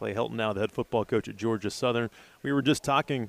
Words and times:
Clay 0.00 0.14
Helton 0.14 0.32
now, 0.32 0.50
the 0.54 0.60
head 0.60 0.72
football 0.72 1.04
coach 1.04 1.28
at 1.28 1.36
Georgia 1.36 1.70
Southern. 1.70 2.08
We 2.42 2.52
were 2.52 2.62
just 2.62 2.82
talking 2.82 3.28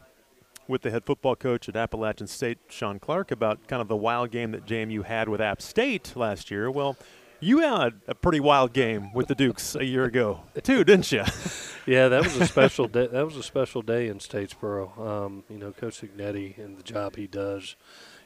with 0.70 0.84
the 0.84 0.90
head 0.90 1.04
football 1.04 1.36
coach 1.36 1.68
at 1.68 1.76
Appalachian 1.76 2.28
State, 2.28 2.60
Shawn 2.70 2.98
Clark, 2.98 3.30
about 3.30 3.68
kind 3.68 3.82
of 3.82 3.90
the 3.90 3.98
wild 3.98 4.32
game 4.32 4.52
that 4.52 4.66
JMU 4.66 5.04
had 5.04 5.28
with 5.28 5.42
App 5.42 5.62
State 5.62 6.14
last 6.16 6.50
year. 6.50 6.72
Well, 6.72 6.96
you 7.42 7.60
had 7.60 8.00
a 8.08 8.16
pretty 8.16 8.40
wild 8.40 8.72
game 8.72 9.12
with 9.12 9.28
the 9.28 9.36
Dukes 9.36 9.76
a 9.76 9.84
year 9.84 10.06
ago, 10.06 10.44
too, 10.64 10.86
didn't 10.86 11.12
you? 11.12 11.26
yeah, 11.86 12.08
that 12.08 12.24
was 12.24 12.38
a 12.38 12.48
special 12.48 12.88
day. 12.88 13.08
That 13.08 13.26
was 13.26 13.36
a 13.36 13.44
special 13.44 13.82
day 13.82 14.08
in 14.08 14.20
Statesboro. 14.20 14.98
Um, 14.98 15.44
you 15.50 15.58
know, 15.58 15.74
Coach 15.74 16.00
Cignetti 16.00 16.58
and 16.58 16.78
the 16.78 16.84
job 16.84 17.18
he 17.18 17.28
does. 17.28 17.76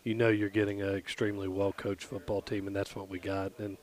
You 0.03 0.13
know, 0.13 0.29
you're 0.29 0.49
getting 0.49 0.83
an 0.83 0.93
extremely 0.93 1.47
well 1.47 1.73
coached 1.73 2.03
football 2.03 2.43
team, 2.43 2.67
and 2.67 2.75
that's 2.75 2.95
what 2.95 3.09
we 3.09 3.17
got. 3.17 3.57
And 3.57 3.77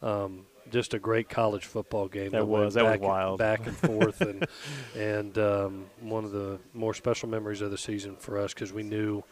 um, 0.00 0.46
just 0.70 0.94
a 0.94 0.98
great 0.98 1.28
college 1.28 1.64
football 1.64 2.08
game. 2.08 2.30
That, 2.30 2.38
that 2.38 2.46
was 2.46 2.74
that 2.74 2.84
back, 2.84 3.00
was 3.00 3.08
wild, 3.08 3.38
back 3.38 3.66
and 3.66 3.76
forth, 3.76 4.20
and 4.20 4.46
and 4.96 5.38
um, 5.38 5.86
one 6.00 6.24
of 6.24 6.32
the 6.32 6.58
more 6.74 6.94
special 6.94 7.28
memories 7.28 7.60
of 7.60 7.70
the 7.70 7.78
season 7.78 8.16
for 8.16 8.38
us 8.38 8.54
because 8.54 8.72
we 8.72 8.82
knew 8.82 9.22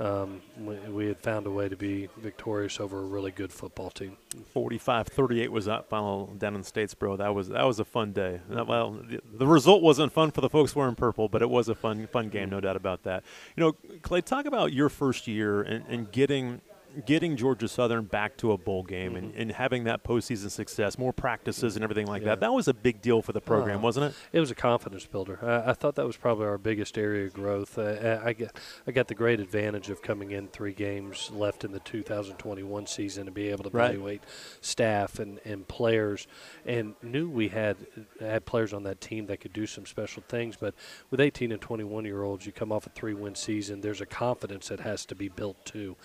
um, 0.00 0.40
we, 0.58 0.76
we, 0.90 1.06
had 1.06 1.20
found 1.20 1.46
a 1.46 1.50
way 1.50 1.68
to 1.68 1.76
be 1.76 2.08
victorious 2.16 2.80
over 2.80 2.98
a 2.98 3.04
really 3.04 3.30
good 3.30 3.52
football 3.52 3.90
team. 3.90 4.16
45-38 4.54 5.48
was 5.48 5.66
that 5.66 5.88
final 5.88 6.26
down 6.38 6.54
in 6.56 6.62
Statesboro. 6.62 7.18
That 7.18 7.34
was 7.34 7.48
that 7.48 7.64
was 7.64 7.78
a 7.78 7.84
fun 7.84 8.12
day. 8.12 8.40
Well, 8.48 9.00
the 9.32 9.46
result 9.46 9.82
wasn't 9.82 10.12
fun 10.12 10.30
for 10.30 10.40
the 10.40 10.48
folks 10.48 10.74
wearing 10.74 10.94
purple, 10.94 11.28
but 11.28 11.42
it 11.42 11.50
was 11.50 11.68
a 11.68 11.74
fun 11.74 12.06
fun 12.08 12.28
game, 12.28 12.50
no 12.50 12.60
doubt 12.60 12.76
about 12.76 13.04
that. 13.04 13.22
You 13.56 13.64
know, 13.64 13.72
Clay, 14.02 14.22
talk 14.22 14.46
about 14.46 14.72
your 14.72 14.88
first 14.88 15.26
year 15.28 15.62
and, 15.62 15.84
and 15.88 16.10
getting 16.10 16.60
getting 17.06 17.36
Georgia 17.36 17.68
Southern 17.68 18.04
back 18.04 18.36
to 18.38 18.52
a 18.52 18.58
bowl 18.58 18.82
game 18.82 19.14
mm-hmm. 19.14 19.24
and, 19.26 19.34
and, 19.34 19.52
having 19.52 19.84
that 19.84 20.02
postseason 20.02 20.50
success, 20.50 20.98
more 20.98 21.12
practices 21.12 21.76
and 21.76 21.84
everything 21.84 22.06
like 22.06 22.22
yeah. 22.22 22.30
that, 22.30 22.40
that 22.40 22.52
was 22.52 22.68
a 22.68 22.74
big 22.74 23.00
deal 23.02 23.22
for 23.22 23.32
the 23.32 23.40
program, 23.40 23.78
uh, 23.78 23.82
wasn't 23.82 24.06
it? 24.06 24.14
It 24.32 24.40
was 24.40 24.50
a 24.50 24.54
confidence 24.54 25.06
builder. 25.06 25.38
I, 25.42 25.70
I, 25.70 25.72
thought 25.74 25.94
that 25.96 26.06
was 26.06 26.16
probably 26.16 26.46
our 26.46 26.58
biggest 26.58 26.96
area 26.96 27.26
of 27.26 27.32
growth. 27.32 27.78
Uh, 27.78 28.20
I, 28.24 28.32
got, 28.32 28.56
I 28.86 28.92
got 28.92 29.08
the 29.08 29.14
great 29.14 29.40
advantage 29.40 29.90
of 29.90 30.02
coming 30.02 30.30
in 30.30 30.48
three 30.48 30.72
games 30.72 31.30
left 31.32 31.64
in 31.64 31.72
the 31.72 31.80
2021 31.80 32.86
season 32.86 33.26
to 33.26 33.32
be 33.32 33.48
able 33.48 33.64
to 33.64 33.70
evaluate 33.70 34.20
right. 34.20 34.30
staff 34.60 35.18
and, 35.18 35.40
and 35.44 35.68
players 35.68 36.26
and 36.64 36.94
knew 37.02 37.28
we 37.28 37.48
had 37.48 37.76
had 38.20 38.44
players 38.46 38.72
on 38.72 38.82
that 38.84 39.00
team 39.00 39.26
that 39.26 39.40
could 39.40 39.52
do 39.52 39.66
some 39.66 39.86
special 39.86 40.22
things. 40.28 40.56
But 40.56 40.74
with 41.10 41.20
18 41.20 41.52
and 41.52 41.60
21 41.60 42.04
year 42.04 42.22
olds, 42.22 42.46
you 42.46 42.52
come 42.52 42.72
off 42.72 42.86
a 42.86 42.90
three 42.90 43.14
win 43.14 43.34
season, 43.34 43.80
there's 43.80 44.00
a 44.00 44.06
confidence 44.06 44.68
that 44.68 44.80
has 44.80 45.06
to 45.06 45.14
be 45.14 45.28
built 45.28 45.64
too. 45.64 45.96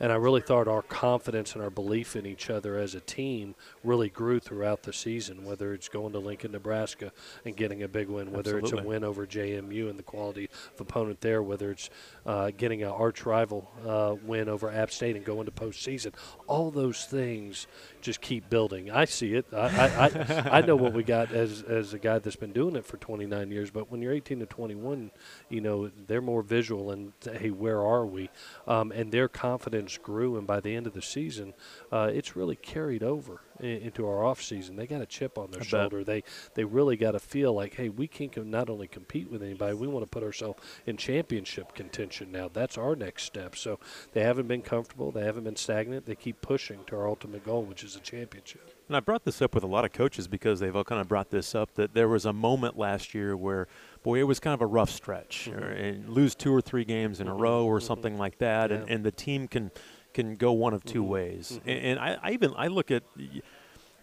And 0.00 0.12
I 0.12 0.16
really 0.16 0.35
really 0.36 0.46
thought 0.46 0.68
our 0.68 0.82
confidence 0.82 1.54
and 1.54 1.64
our 1.64 1.70
belief 1.70 2.14
in 2.14 2.26
each 2.26 2.50
other 2.50 2.76
as 2.76 2.94
a 2.94 3.00
team 3.00 3.54
really 3.82 4.10
grew 4.10 4.38
throughout 4.38 4.82
the 4.82 4.92
season, 4.92 5.46
whether 5.46 5.72
it's 5.72 5.88
going 5.88 6.12
to 6.12 6.18
Lincoln, 6.18 6.52
Nebraska 6.52 7.10
and 7.46 7.56
getting 7.56 7.82
a 7.82 7.88
big 7.88 8.08
win, 8.08 8.32
whether 8.32 8.58
Absolutely. 8.58 8.78
it's 8.78 8.84
a 8.84 8.86
win 8.86 9.02
over 9.02 9.26
JMU 9.26 9.88
and 9.88 9.98
the 9.98 10.02
quality 10.02 10.50
of 10.74 10.80
opponent 10.80 11.22
there, 11.22 11.42
whether 11.42 11.70
it's 11.70 11.88
uh, 12.26 12.50
getting 12.54 12.82
an 12.82 12.90
arch 12.90 13.24
rival 13.24 13.70
uh, 13.86 14.14
win 14.26 14.50
over 14.50 14.70
App 14.70 14.90
State 14.90 15.16
and 15.16 15.24
going 15.24 15.46
to 15.46 15.50
postseason. 15.50 16.12
All 16.46 16.70
those 16.70 17.06
things 17.06 17.66
just 18.02 18.20
keep 18.20 18.50
building. 18.50 18.90
I 18.90 19.06
see 19.06 19.32
it. 19.34 19.46
I, 19.54 19.56
I, 19.56 19.96
I, 19.96 20.58
I 20.58 20.60
know 20.60 20.76
what 20.76 20.92
we 20.92 21.02
got 21.16 21.32
as, 21.32 21.62
as 21.62 21.94
a 21.94 21.98
guy 21.98 22.18
that's 22.18 22.36
been 22.36 22.52
doing 22.52 22.76
it 22.76 22.84
for 22.84 22.98
29 22.98 23.50
years, 23.50 23.70
but 23.70 23.90
when 23.90 24.02
you're 24.02 24.12
18 24.12 24.40
to 24.40 24.46
21, 24.46 25.10
you 25.48 25.62
know, 25.62 25.90
they're 26.06 26.20
more 26.20 26.42
visual 26.42 26.90
and, 26.90 27.14
hey, 27.22 27.50
where 27.50 27.80
are 27.80 28.04
we? 28.04 28.28
Um, 28.66 28.92
and 28.92 29.10
their 29.10 29.28
confidence 29.28 29.96
grew 29.96 30.25
and 30.34 30.48
by 30.48 30.58
the 30.58 30.74
end 30.74 30.88
of 30.88 30.94
the 30.94 31.02
season, 31.02 31.54
uh, 31.92 32.10
it's 32.12 32.34
really 32.34 32.56
carried 32.56 33.04
over 33.04 33.42
into 33.60 34.06
our 34.06 34.24
off 34.24 34.42
season. 34.42 34.76
They 34.76 34.86
got 34.86 35.00
a 35.00 35.06
chip 35.06 35.38
on 35.38 35.50
their 35.50 35.62
I 35.62 35.64
shoulder. 35.64 35.98
Bet. 35.98 36.06
They 36.06 36.22
they 36.54 36.64
really 36.64 36.96
got 36.96 37.12
to 37.12 37.18
feel 37.18 37.52
like, 37.52 37.74
hey, 37.74 37.88
we 37.88 38.06
can 38.06 38.30
not 38.50 38.68
only 38.68 38.88
compete 38.88 39.30
with 39.30 39.42
anybody, 39.42 39.74
we 39.74 39.86
want 39.86 40.04
to 40.04 40.10
put 40.10 40.22
ourselves 40.22 40.60
in 40.86 40.96
championship 40.96 41.74
contention 41.74 42.32
now. 42.32 42.50
That's 42.52 42.76
our 42.76 42.96
next 42.96 43.22
step. 43.22 43.56
So 43.56 43.78
they 44.12 44.22
haven't 44.22 44.48
been 44.48 44.62
comfortable. 44.62 45.12
They 45.12 45.24
haven't 45.24 45.44
been 45.44 45.56
stagnant. 45.56 46.06
They 46.06 46.16
keep 46.16 46.40
pushing 46.40 46.80
to 46.88 46.96
our 46.96 47.08
ultimate 47.08 47.44
goal, 47.44 47.62
which 47.62 47.84
is 47.84 47.96
a 47.96 48.00
championship. 48.00 48.72
And 48.88 48.96
I 48.96 49.00
brought 49.00 49.24
this 49.24 49.42
up 49.42 49.54
with 49.54 49.64
a 49.64 49.68
lot 49.68 49.84
of 49.84 49.92
coaches 49.92 50.28
because 50.28 50.60
they've 50.60 50.74
all 50.74 50.84
kind 50.84 51.00
of 51.00 51.08
brought 51.08 51.30
this 51.30 51.54
up 51.54 51.74
that 51.74 51.94
there 51.94 52.08
was 52.08 52.24
a 52.24 52.32
moment 52.32 52.78
last 52.78 53.14
year 53.14 53.36
where, 53.36 53.66
boy, 54.04 54.20
it 54.20 54.24
was 54.24 54.38
kind 54.38 54.54
of 54.54 54.60
a 54.60 54.66
rough 54.66 54.90
stretch 54.90 55.48
mm-hmm. 55.50 55.60
and 55.60 56.08
lose 56.08 56.36
two 56.36 56.54
or 56.54 56.60
three 56.60 56.84
games 56.84 57.20
in 57.20 57.26
mm-hmm. 57.26 57.36
a 57.36 57.38
row 57.38 57.64
or 57.64 57.78
mm-hmm. 57.78 57.86
something 57.86 58.16
like 58.16 58.38
that, 58.38 58.70
yeah. 58.70 58.76
and, 58.76 58.90
and 58.90 59.04
the 59.04 59.10
team 59.10 59.48
can– 59.48 59.70
can 60.16 60.36
go 60.36 60.50
one 60.52 60.72
of 60.72 60.82
2 60.82 61.02
mm-hmm. 61.02 61.10
ways. 61.10 61.52
Mm-hmm. 61.52 61.68
And, 61.68 61.78
and 61.88 61.98
I, 62.00 62.18
I, 62.22 62.30
even 62.32 62.54
I 62.56 62.66
look 62.68 62.90
at 62.90 63.02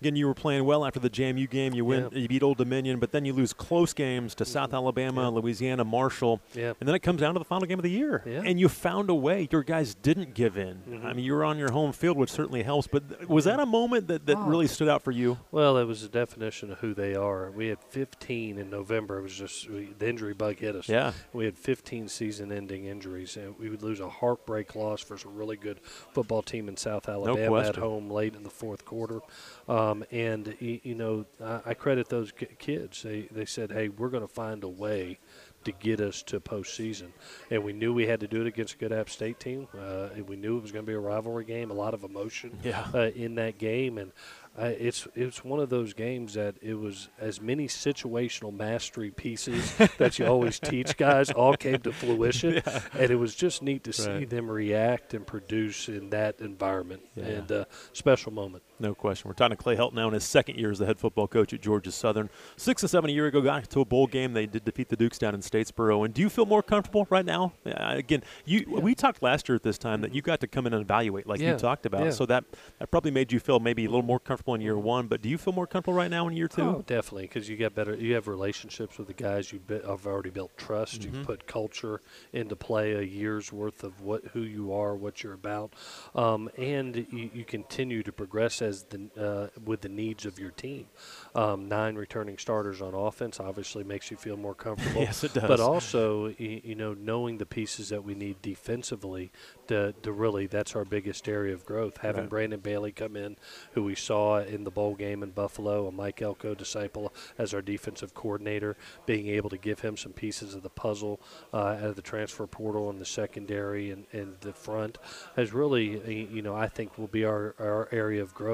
again, 0.03 0.17
you 0.17 0.27
were 0.27 0.33
playing 0.33 0.65
well 0.65 0.85
after 0.85 0.99
the 0.99 1.09
JMU 1.09 1.49
game. 1.49 1.73
You 1.73 1.85
win, 1.85 2.09
yeah. 2.11 2.19
you 2.19 2.27
beat 2.27 2.43
Old 2.43 2.57
Dominion, 2.57 2.99
but 2.99 3.13
then 3.13 3.23
you 3.23 3.31
lose 3.31 3.53
close 3.53 3.93
games 3.93 4.35
to 4.35 4.45
South. 4.45 4.73
Alabama, 4.73 5.21
yeah. 5.23 5.27
Louisiana, 5.27 5.85
Marshall, 5.85 6.41
yeah. 6.53 6.73
and 6.79 6.87
then 6.87 6.95
it 6.95 6.99
comes 6.99 7.21
down 7.21 7.33
to 7.35 7.39
the 7.39 7.45
final 7.45 7.67
game 7.67 7.79
of 7.79 7.83
the 7.83 7.91
year. 7.91 8.23
And 8.25 8.59
you 8.59 8.67
found 8.67 9.09
a 9.09 9.15
way. 9.15 9.47
Your 9.51 9.63
guys 9.63 9.93
didn't 9.93 10.33
give 10.33 10.57
in. 10.57 10.81
Mm-hmm. 10.89 11.05
I 11.05 11.13
mean, 11.13 11.23
you 11.23 11.33
were 11.33 11.43
on 11.43 11.57
your 11.57 11.71
home 11.71 11.91
field, 11.91 12.17
which 12.17 12.31
certainly 12.31 12.63
helps. 12.63 12.87
But 12.87 13.29
was 13.29 13.45
that 13.45 13.59
a 13.59 13.65
moment 13.65 14.07
that, 14.07 14.25
that 14.25 14.37
oh. 14.37 14.47
really 14.47 14.67
stood 14.67 14.89
out 14.89 15.03
for 15.03 15.11
you? 15.11 15.37
Well, 15.51 15.77
it 15.77 15.85
was 15.85 16.03
a 16.03 16.09
definition 16.09 16.71
of 16.71 16.79
who 16.79 16.93
they 16.93 17.13
are. 17.13 17.51
We 17.51 17.67
had 17.67 17.81
15 17.81 18.57
in 18.57 18.69
November. 18.69 19.19
It 19.19 19.23
was 19.23 19.35
just 19.35 19.69
we, 19.69 19.93
the 19.97 20.09
injury 20.09 20.33
bug 20.33 20.57
hit 20.57 20.75
us. 20.75 20.89
Yeah, 20.89 21.13
we 21.33 21.45
had 21.45 21.57
15 21.57 22.07
season-ending 22.07 22.85
injuries, 22.85 23.37
and 23.37 23.57
we 23.59 23.69
would 23.69 23.83
lose 23.83 23.99
a 23.99 24.09
heartbreak 24.09 24.75
loss 24.75 25.01
for 25.01 25.13
a 25.13 25.17
really 25.27 25.57
good 25.57 25.79
football 25.83 26.41
team 26.41 26.67
in 26.67 26.77
South 26.77 27.07
Alabama 27.07 27.49
no 27.49 27.57
at 27.57 27.75
home 27.75 28.09
late 28.09 28.35
in 28.35 28.43
the 28.43 28.49
fourth 28.49 28.85
quarter. 28.85 29.19
Um, 29.67 29.92
and 30.11 30.55
you 30.59 30.95
know, 30.95 31.25
I, 31.65 31.73
credit 31.73 32.09
those 32.09 32.31
kids. 32.31 33.03
They 33.03 33.27
they 33.31 33.45
said, 33.45 33.71
"Hey, 33.71 33.89
we're 33.89 34.09
going 34.09 34.25
to 34.25 34.33
find 34.33 34.63
a 34.63 34.69
way 34.69 35.19
to 35.63 35.71
get 35.71 36.01
us 36.01 36.23
to 36.23 36.39
postseason." 36.39 37.11
And 37.51 37.63
we 37.63 37.73
knew 37.73 37.93
we 37.93 38.07
had 38.07 38.19
to 38.21 38.27
do 38.27 38.41
it 38.41 38.47
against 38.47 38.75
a 38.75 38.77
good 38.77 38.91
App 38.91 39.09
State 39.09 39.39
team. 39.39 39.67
Uh, 39.77 40.09
we 40.25 40.35
knew 40.35 40.57
it 40.57 40.61
was 40.61 40.71
going 40.71 40.85
to 40.85 40.89
be 40.89 40.95
a 40.95 40.99
rivalry 40.99 41.45
game, 41.45 41.71
a 41.71 41.75
lot 41.75 41.93
of 41.93 42.03
emotion 42.03 42.57
yeah. 42.63 42.85
uh, 42.93 43.11
in 43.15 43.35
that 43.35 43.57
game, 43.57 43.97
and 43.97 44.11
uh, 44.57 44.65
it's 44.65 45.07
it's 45.15 45.43
one 45.43 45.59
of 45.59 45.69
those 45.69 45.93
games 45.93 46.35
that 46.35 46.55
it 46.61 46.75
was 46.75 47.09
as 47.19 47.41
many 47.41 47.67
situational 47.67 48.55
mastery 48.55 49.09
pieces 49.09 49.75
that 49.97 50.19
you 50.19 50.27
always 50.27 50.59
teach 50.59 50.95
guys 50.95 51.31
all 51.31 51.55
came 51.55 51.79
to 51.79 51.91
fruition, 51.91 52.61
yeah. 52.65 52.81
and 52.93 53.09
it 53.09 53.15
was 53.15 53.33
just 53.33 53.63
neat 53.63 53.83
to 53.83 53.89
right. 53.89 54.19
see 54.19 54.25
them 54.25 54.49
react 54.49 55.15
and 55.15 55.25
produce 55.25 55.89
in 55.89 56.11
that 56.11 56.39
environment 56.39 57.01
yeah. 57.15 57.23
and 57.23 57.51
uh, 57.51 57.65
special 57.93 58.31
moment. 58.31 58.63
No 58.83 58.93
question. 58.93 59.29
We're 59.29 59.33
talking 59.35 59.55
to 59.55 59.63
Clay 59.63 59.77
Helton 59.77 59.93
now 59.93 60.09
in 60.09 60.13
his 60.13 60.25
second 60.25 60.59
year 60.59 60.69
as 60.69 60.77
the 60.77 60.85
head 60.85 60.99
football 60.99 61.25
coach 61.25 61.53
at 61.53 61.61
Georgia 61.61 61.89
Southern. 61.89 62.29
Six 62.57 62.83
and 62.83 62.89
seven 62.89 63.09
a 63.09 63.13
year 63.13 63.27
ago, 63.27 63.41
got 63.41 63.69
to 63.69 63.79
a 63.79 63.85
bowl 63.85 64.07
game. 64.07 64.33
They 64.33 64.45
did 64.45 64.65
defeat 64.65 64.89
the 64.89 64.97
Dukes 64.97 65.17
down 65.17 65.33
in 65.33 65.39
Statesboro. 65.39 66.03
And 66.03 66.13
do 66.13 66.21
you 66.21 66.29
feel 66.29 66.45
more 66.45 66.61
comfortable 66.61 67.07
right 67.09 67.23
now? 67.23 67.53
Uh, 67.65 67.71
again, 67.77 68.23
you 68.43 68.65
yeah. 68.67 68.79
we 68.79 68.93
talked 68.93 69.23
last 69.23 69.47
year 69.47 69.55
at 69.55 69.63
this 69.63 69.77
time 69.77 70.01
that 70.01 70.13
you 70.13 70.21
got 70.21 70.41
to 70.41 70.47
come 70.47 70.67
in 70.67 70.73
and 70.73 70.81
evaluate, 70.81 71.25
like 71.25 71.39
yeah. 71.39 71.53
you 71.53 71.57
talked 71.57 71.85
about. 71.85 72.03
Yeah. 72.03 72.09
So 72.09 72.25
that 72.25 72.43
that 72.79 72.91
probably 72.91 73.11
made 73.11 73.31
you 73.31 73.39
feel 73.39 73.61
maybe 73.61 73.85
a 73.85 73.87
little 73.87 74.03
more 74.03 74.19
comfortable 74.19 74.53
in 74.53 74.59
year 74.59 74.77
one. 74.77 75.07
But 75.07 75.21
do 75.21 75.29
you 75.29 75.37
feel 75.37 75.53
more 75.53 75.65
comfortable 75.65 75.97
right 75.97 76.11
now 76.11 76.27
in 76.27 76.35
year 76.35 76.49
two? 76.49 76.61
Oh, 76.61 76.83
definitely, 76.85 77.23
because 77.23 77.47
you 77.47 77.55
get 77.55 77.73
better. 77.73 77.95
You 77.95 78.15
have 78.15 78.27
relationships 78.27 78.97
with 78.97 79.07
the 79.07 79.13
guys. 79.13 79.53
You 79.53 79.61
have 79.69 80.05
already 80.05 80.29
built 80.29 80.57
trust. 80.57 81.03
Mm-hmm. 81.03 81.19
You 81.19 81.23
put 81.23 81.47
culture 81.47 82.01
into 82.33 82.57
play, 82.57 82.91
a 82.91 83.01
year's 83.01 83.53
worth 83.53 83.85
of 83.85 84.01
what 84.01 84.25
who 84.33 84.41
you 84.41 84.73
are, 84.73 84.93
what 84.93 85.23
you're 85.23 85.31
about, 85.31 85.73
um, 86.15 86.49
and 86.57 87.07
you, 87.09 87.29
you, 87.33 87.45
continue 87.45 88.03
to 88.03 88.11
progress 88.11 88.61
as 88.61 88.72
the 88.81 89.09
uh, 89.15 89.59
with 89.63 89.81
the 89.81 89.89
needs 89.89 90.25
of 90.25 90.39
your 90.39 90.51
team. 90.51 90.87
Um, 91.35 91.67
nine 91.67 91.95
returning 91.95 92.39
starters 92.39 92.81
on 92.81 92.95
offense 92.95 93.39
obviously 93.39 93.83
makes 93.83 94.09
you 94.09 94.17
feel 94.17 94.37
more 94.37 94.55
comfortable. 94.55 95.01
yes, 95.03 95.23
it 95.23 95.33
does. 95.33 95.47
But 95.47 95.59
also, 95.59 96.29
you, 96.37 96.61
you 96.63 96.75
know, 96.75 96.93
knowing 96.93 97.37
the 97.37 97.45
pieces 97.45 97.89
that 97.89 98.03
we 98.03 98.15
need 98.15 98.41
defensively 98.41 99.31
to, 99.67 99.93
to 100.03 100.11
really 100.11 100.47
that's 100.47 100.75
our 100.75 100.85
biggest 100.85 101.27
area 101.27 101.53
of 101.53 101.65
growth. 101.65 101.97
Having 101.97 102.23
right. 102.23 102.29
Brandon 102.29 102.59
Bailey 102.59 102.91
come 102.91 103.15
in, 103.15 103.37
who 103.73 103.83
we 103.83 103.95
saw 103.95 104.39
in 104.39 104.63
the 104.63 104.71
bowl 104.71 104.95
game 104.95 105.23
in 105.23 105.31
Buffalo, 105.31 105.87
a 105.87 105.91
Mike 105.91 106.21
Elko 106.21 106.55
disciple 106.55 107.13
as 107.37 107.53
our 107.53 107.61
defensive 107.61 108.13
coordinator, 108.13 108.75
being 109.05 109.27
able 109.27 109.49
to 109.49 109.57
give 109.57 109.79
him 109.81 109.97
some 109.97 110.13
pieces 110.13 110.53
of 110.53 110.63
the 110.63 110.69
puzzle 110.69 111.19
uh, 111.53 111.57
out 111.57 111.83
of 111.83 111.95
the 111.95 112.01
transfer 112.01 112.47
portal 112.47 112.89
and 112.89 112.99
the 112.99 113.05
secondary 113.05 113.91
and, 113.91 114.05
and 114.11 114.35
the 114.41 114.53
front 114.53 114.97
has 115.35 115.53
really, 115.53 116.27
you 116.31 116.41
know, 116.41 116.55
I 116.55 116.67
think 116.67 116.97
will 116.97 117.07
be 117.07 117.25
our, 117.25 117.55
our 117.59 117.89
area 117.91 118.21
of 118.21 118.33
growth 118.33 118.52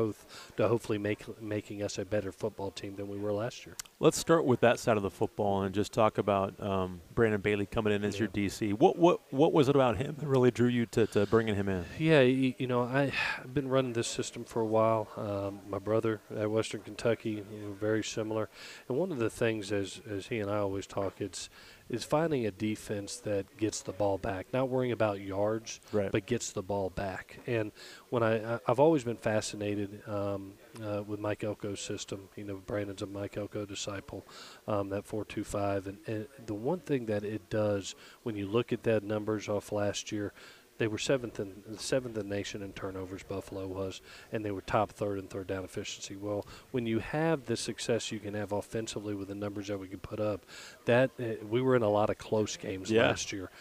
to 0.57 0.67
hopefully 0.67 0.97
make 0.97 1.41
making 1.41 1.83
us 1.83 1.97
a 1.97 2.05
better 2.05 2.31
football 2.31 2.71
team 2.71 2.95
than 2.95 3.07
we 3.07 3.17
were 3.17 3.33
last 3.33 3.65
year. 3.65 3.75
Let's 3.99 4.17
start 4.17 4.45
with 4.45 4.59
that 4.61 4.79
side 4.79 4.97
of 4.97 5.03
the 5.03 5.09
football 5.09 5.63
and 5.63 5.73
just 5.73 5.93
talk 5.93 6.17
about 6.17 6.59
um, 6.61 7.01
Brandon 7.13 7.41
Bailey 7.41 7.65
coming 7.65 7.93
in 7.93 8.03
as 8.03 8.15
yeah. 8.15 8.19
your 8.19 8.29
DC. 8.29 8.73
What 8.73 8.97
what 8.97 9.21
what 9.31 9.53
was 9.53 9.69
it 9.69 9.75
about 9.75 9.97
him 9.97 10.15
that 10.19 10.27
really 10.27 10.51
drew 10.51 10.67
you 10.67 10.85
to, 10.87 11.07
to 11.07 11.25
bringing 11.25 11.55
him 11.55 11.69
in? 11.69 11.85
Yeah, 11.97 12.21
you, 12.21 12.53
you 12.57 12.67
know, 12.67 12.83
I, 12.83 13.11
have 13.37 13.53
been 13.53 13.69
running 13.69 13.93
this 13.93 14.07
system 14.07 14.43
for 14.43 14.61
a 14.61 14.65
while. 14.65 15.07
Um, 15.17 15.59
my 15.69 15.79
brother 15.79 16.21
at 16.35 16.49
Western 16.49 16.81
Kentucky, 16.81 17.43
you 17.51 17.59
know, 17.61 17.73
very 17.73 18.03
similar. 18.03 18.49
And 18.87 18.97
one 18.97 19.11
of 19.11 19.19
the 19.19 19.29
things, 19.29 19.71
as 19.71 20.01
as 20.09 20.27
he 20.27 20.39
and 20.39 20.49
I 20.49 20.57
always 20.57 20.87
talk, 20.87 21.19
it's 21.19 21.49
is 21.89 22.03
finding 22.03 22.45
a 22.45 22.51
defense 22.51 23.17
that 23.17 23.57
gets 23.57 23.81
the 23.81 23.91
ball 23.91 24.17
back, 24.17 24.47
not 24.53 24.69
worrying 24.69 24.91
about 24.91 25.21
yards, 25.21 25.79
right. 25.91 26.11
but 26.11 26.25
gets 26.25 26.51
the 26.51 26.61
ball 26.61 26.89
back. 26.89 27.39
And 27.47 27.71
when 28.09 28.23
I 28.23 28.59
I've 28.67 28.79
always 28.79 29.03
been 29.03 29.17
fascinated. 29.17 30.07
Um, 30.07 30.53
uh, 30.83 31.03
with 31.05 31.19
Mike 31.19 31.43
Elko's 31.43 31.79
system. 31.79 32.29
You 32.35 32.43
know, 32.45 32.55
Brandon's 32.55 33.01
a 33.01 33.07
Mike 33.07 33.37
Elko 33.37 33.65
disciple. 33.65 34.25
Um, 34.67 34.89
that 34.89 35.05
four 35.05 35.25
two 35.25 35.43
five, 35.43 35.87
and, 35.87 35.97
and 36.05 36.27
the 36.45 36.53
one 36.53 36.79
thing 36.79 37.05
that 37.07 37.23
it 37.23 37.49
does 37.49 37.95
when 38.23 38.35
you 38.35 38.47
look 38.47 38.71
at 38.71 38.83
that 38.83 39.03
numbers 39.03 39.49
off 39.49 39.71
last 39.71 40.11
year, 40.11 40.33
they 40.79 40.87
were 40.87 40.97
seventh 40.97 41.39
in 41.39 41.77
seventh 41.77 42.17
in 42.17 42.27
the 42.27 42.35
nation 42.35 42.63
in 42.63 42.73
turnovers. 42.73 43.21
Buffalo 43.21 43.67
was, 43.67 44.01
and 44.31 44.43
they 44.43 44.49
were 44.51 44.61
top 44.61 44.91
third 44.91 45.19
in 45.19 45.27
third 45.27 45.45
down 45.47 45.63
efficiency. 45.63 46.15
Well, 46.15 46.47
when 46.71 46.87
you 46.87 46.97
have 46.99 47.45
the 47.45 47.55
success 47.55 48.11
you 48.11 48.19
can 48.19 48.33
have 48.33 48.51
offensively 48.51 49.13
with 49.13 49.27
the 49.27 49.35
numbers 49.35 49.67
that 49.67 49.77
we 49.77 49.87
can 49.87 49.99
put 49.99 50.19
up, 50.19 50.45
that 50.85 51.11
uh, 51.19 51.45
we 51.47 51.61
were 51.61 51.75
in 51.75 51.83
a 51.83 51.89
lot 51.89 52.09
of 52.09 52.17
close 52.17 52.57
games 52.57 52.89
Yeah. 52.89 53.03
last 53.03 53.31
year. 53.31 53.51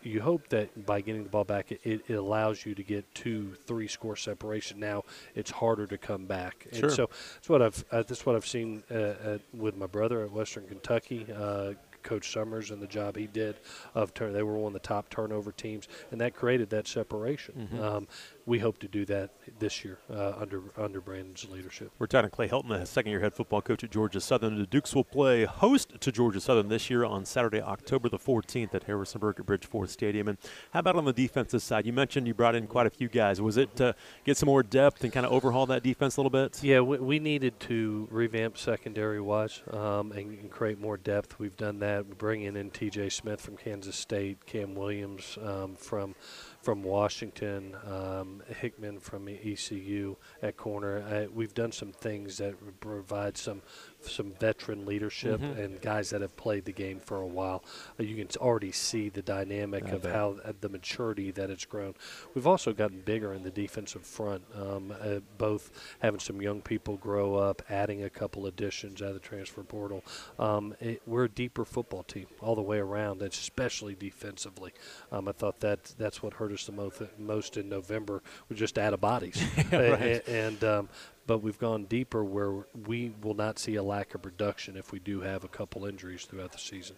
You 0.00 0.20
hope 0.20 0.48
that 0.50 0.86
by 0.86 1.00
getting 1.00 1.24
the 1.24 1.28
ball 1.28 1.42
back, 1.42 1.72
it, 1.72 1.80
it 2.08 2.14
allows 2.14 2.64
you 2.64 2.72
to 2.76 2.84
get 2.84 3.12
two, 3.16 3.54
three 3.66 3.88
score 3.88 4.14
separation. 4.14 4.78
Now 4.78 5.02
it's 5.34 5.50
harder 5.50 5.88
to 5.88 5.98
come 5.98 6.26
back, 6.26 6.68
Sure. 6.72 6.84
and 6.84 6.92
so 6.96 7.10
that's 7.34 7.48
what 7.48 7.60
I've 7.60 7.84
uh, 7.90 8.04
that's 8.04 8.24
what 8.24 8.36
I've 8.36 8.46
seen 8.46 8.84
uh, 8.92 8.94
at, 8.94 9.40
with 9.52 9.76
my 9.76 9.86
brother 9.86 10.22
at 10.22 10.30
Western 10.30 10.68
Kentucky. 10.68 11.26
Uh, 11.34 11.72
Coach 12.08 12.32
Summers 12.32 12.70
and 12.70 12.80
the 12.80 12.86
job 12.86 13.16
he 13.16 13.26
did 13.26 13.56
of 13.94 14.14
turn. 14.14 14.32
They 14.32 14.42
were 14.42 14.56
one 14.56 14.68
of 14.68 14.72
the 14.72 14.88
top 14.88 15.10
turnover 15.10 15.52
teams, 15.52 15.86
and 16.10 16.18
that 16.22 16.34
created 16.34 16.70
that 16.70 16.86
separation. 16.88 17.68
Mhm. 17.72 17.80
Um, 17.80 18.08
we 18.48 18.58
hope 18.58 18.78
to 18.78 18.88
do 18.88 19.04
that 19.04 19.30
this 19.58 19.84
year 19.84 19.98
uh, 20.10 20.32
under 20.40 20.62
under 20.76 21.00
Brandon's 21.00 21.46
leadership. 21.50 21.92
We're 21.98 22.06
talking 22.06 22.30
to 22.30 22.34
Clay 22.34 22.48
Helton, 22.48 22.68
the 22.68 22.86
second-year 22.86 23.20
head 23.20 23.34
football 23.34 23.60
coach 23.60 23.84
at 23.84 23.90
Georgia 23.90 24.20
Southern. 24.20 24.58
The 24.58 24.66
Dukes 24.66 24.94
will 24.94 25.04
play 25.04 25.44
host 25.44 26.00
to 26.00 26.10
Georgia 26.10 26.40
Southern 26.40 26.68
this 26.68 26.88
year 26.88 27.04
on 27.04 27.26
Saturday, 27.26 27.60
October 27.60 28.08
the 28.08 28.18
14th 28.18 28.74
at 28.74 28.84
Harrisonburg 28.84 29.38
at 29.38 29.46
Bridgeforth 29.46 29.90
Stadium. 29.90 30.28
And 30.28 30.38
how 30.72 30.80
about 30.80 30.96
on 30.96 31.04
the 31.04 31.12
defensive 31.12 31.62
side? 31.62 31.84
You 31.84 31.92
mentioned 31.92 32.26
you 32.26 32.34
brought 32.34 32.54
in 32.54 32.66
quite 32.66 32.86
a 32.86 32.90
few 32.90 33.08
guys. 33.08 33.40
Was 33.40 33.58
it 33.58 33.76
to 33.76 33.94
get 34.24 34.38
some 34.38 34.46
more 34.46 34.62
depth 34.62 35.04
and 35.04 35.12
kind 35.12 35.26
of 35.26 35.32
overhaul 35.32 35.66
that 35.66 35.82
defense 35.82 36.16
a 36.16 36.20
little 36.20 36.30
bit? 36.30 36.62
Yeah, 36.62 36.80
we, 36.80 36.98
we 36.98 37.18
needed 37.18 37.60
to 37.60 38.08
revamp 38.10 38.56
secondary 38.56 39.20
wise 39.20 39.62
um, 39.72 40.12
and, 40.12 40.38
and 40.38 40.50
create 40.50 40.80
more 40.80 40.96
depth. 40.96 41.38
We've 41.38 41.56
done 41.56 41.80
that. 41.80 42.06
We're 42.06 42.14
bringing 42.14 42.56
in 42.56 42.70
T.J. 42.70 43.10
Smith 43.10 43.42
from 43.42 43.58
Kansas 43.58 43.96
State, 43.96 44.46
Cam 44.46 44.74
Williams 44.74 45.36
um, 45.42 45.76
from 45.76 46.14
from 46.62 46.82
Washington, 46.82 47.76
um, 47.86 48.42
Hickman 48.48 48.98
from 49.00 49.28
ECU 49.28 50.16
at 50.42 50.56
corner. 50.56 50.98
Uh, 51.00 51.32
we've 51.32 51.54
done 51.54 51.72
some 51.72 51.92
things 51.92 52.38
that 52.38 52.54
provide 52.80 53.36
some 53.36 53.62
some 54.00 54.32
veteran 54.38 54.86
leadership 54.86 55.40
Mhm. 55.40 55.58
and 55.58 55.80
guys 55.80 56.10
that 56.10 56.20
have 56.20 56.36
played 56.36 56.64
the 56.64 56.72
game 56.72 57.00
for 57.00 57.20
a 57.20 57.26
while. 57.26 57.64
Uh, 57.98 58.04
you 58.04 58.16
can 58.16 58.28
already 58.40 58.70
see 58.72 59.08
the 59.08 59.22
dynamic 59.22 59.84
I 59.86 59.90
of 59.90 60.02
bet. 60.02 60.14
how 60.14 60.36
uh, 60.44 60.52
the 60.60 60.68
maturity 60.68 61.30
that 61.32 61.50
it's 61.50 61.64
grown. 61.64 61.94
We've 62.34 62.46
also 62.46 62.72
gotten 62.72 63.00
bigger 63.00 63.32
in 63.32 63.42
the 63.42 63.50
defensive 63.50 64.06
front, 64.06 64.44
um, 64.54 64.92
uh, 65.00 65.20
both 65.36 65.70
having 65.98 66.20
some 66.20 66.40
young 66.40 66.62
people 66.62 66.96
grow 66.96 67.34
up, 67.34 67.62
adding 67.68 68.02
a 68.04 68.10
couple 68.10 68.46
additions 68.46 69.02
out 69.02 69.08
of 69.08 69.14
the 69.14 69.20
transfer 69.20 69.62
portal. 69.62 70.04
Um, 70.38 70.74
it, 70.80 71.02
we're 71.06 71.24
a 71.24 71.28
deeper 71.28 71.64
football 71.64 72.04
team 72.04 72.26
all 72.40 72.54
the 72.54 72.62
way 72.62 72.78
around, 72.78 73.20
especially 73.22 73.94
defensively. 73.94 74.72
Um, 75.10 75.28
I 75.28 75.32
thought 75.32 75.60
that 75.60 75.94
that's 75.98 76.22
what 76.22 76.34
hurt 76.34 76.52
us 76.52 76.64
the 76.66 76.72
most, 76.72 77.02
most 77.18 77.56
in 77.56 77.68
November. 77.68 78.22
We 78.48 78.56
just 78.56 78.78
out 78.78 78.94
of 78.94 79.00
bodies, 79.00 79.42
right. 79.72 79.72
A- 79.72 80.30
and 80.30 80.62
um, 80.64 80.88
but 81.28 81.42
we've 81.42 81.58
gone 81.58 81.84
deeper 81.84 82.24
where 82.24 82.64
we 82.86 83.12
will 83.22 83.34
not 83.34 83.58
see 83.60 83.76
a 83.76 83.82
lack 83.82 84.14
of 84.14 84.22
production 84.22 84.76
if 84.76 84.90
we 84.90 84.98
do 84.98 85.20
have 85.20 85.44
a 85.44 85.48
couple 85.48 85.84
injuries 85.84 86.24
throughout 86.24 86.50
the 86.52 86.58
season. 86.58 86.96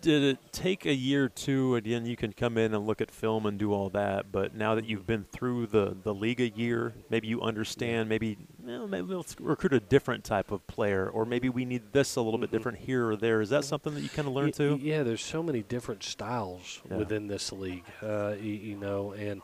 Did 0.00 0.24
it 0.24 0.38
take 0.50 0.84
a 0.84 0.92
year 0.94 1.24
or 1.26 1.28
two? 1.28 1.76
Again, 1.76 2.04
you 2.06 2.16
can 2.16 2.32
come 2.32 2.58
in 2.58 2.74
and 2.74 2.84
look 2.88 3.00
at 3.00 3.08
film 3.08 3.46
and 3.46 3.56
do 3.56 3.72
all 3.72 3.88
that, 3.90 4.32
but 4.32 4.52
now 4.52 4.74
that 4.74 4.84
you've 4.84 5.06
been 5.06 5.24
through 5.30 5.68
the, 5.68 5.96
the 6.02 6.12
league 6.12 6.40
a 6.40 6.48
year, 6.50 6.92
maybe 7.08 7.28
you 7.28 7.40
understand, 7.40 8.08
maybe, 8.08 8.36
well, 8.60 8.88
maybe 8.88 9.14
let's 9.14 9.36
recruit 9.38 9.72
a 9.72 9.78
different 9.80 10.24
type 10.24 10.50
of 10.50 10.66
player, 10.66 11.08
or 11.08 11.24
maybe 11.24 11.48
we 11.48 11.64
need 11.64 11.92
this 11.92 12.16
a 12.16 12.20
little 12.20 12.38
bit 12.40 12.48
Mhm. 12.48 12.52
different 12.52 12.78
here 12.78 13.10
or 13.10 13.16
there. 13.16 13.40
Is 13.40 13.50
that 13.50 13.64
something 13.64 13.94
that 13.94 14.00
you 14.00 14.08
kind 14.08 14.26
of 14.26 14.34
learned 14.34 14.54
Y- 14.58 14.64
too? 14.76 14.80
Yeah, 14.82 15.04
there's 15.04 15.22
so 15.22 15.40
many 15.40 15.62
different 15.62 16.02
styles 16.02 16.80
Yeah. 16.90 16.96
within 16.96 17.28
this 17.28 17.52
league, 17.52 17.84
uh, 18.02 18.34
you 18.40 18.76
know, 18.76 19.12
and 19.12 19.40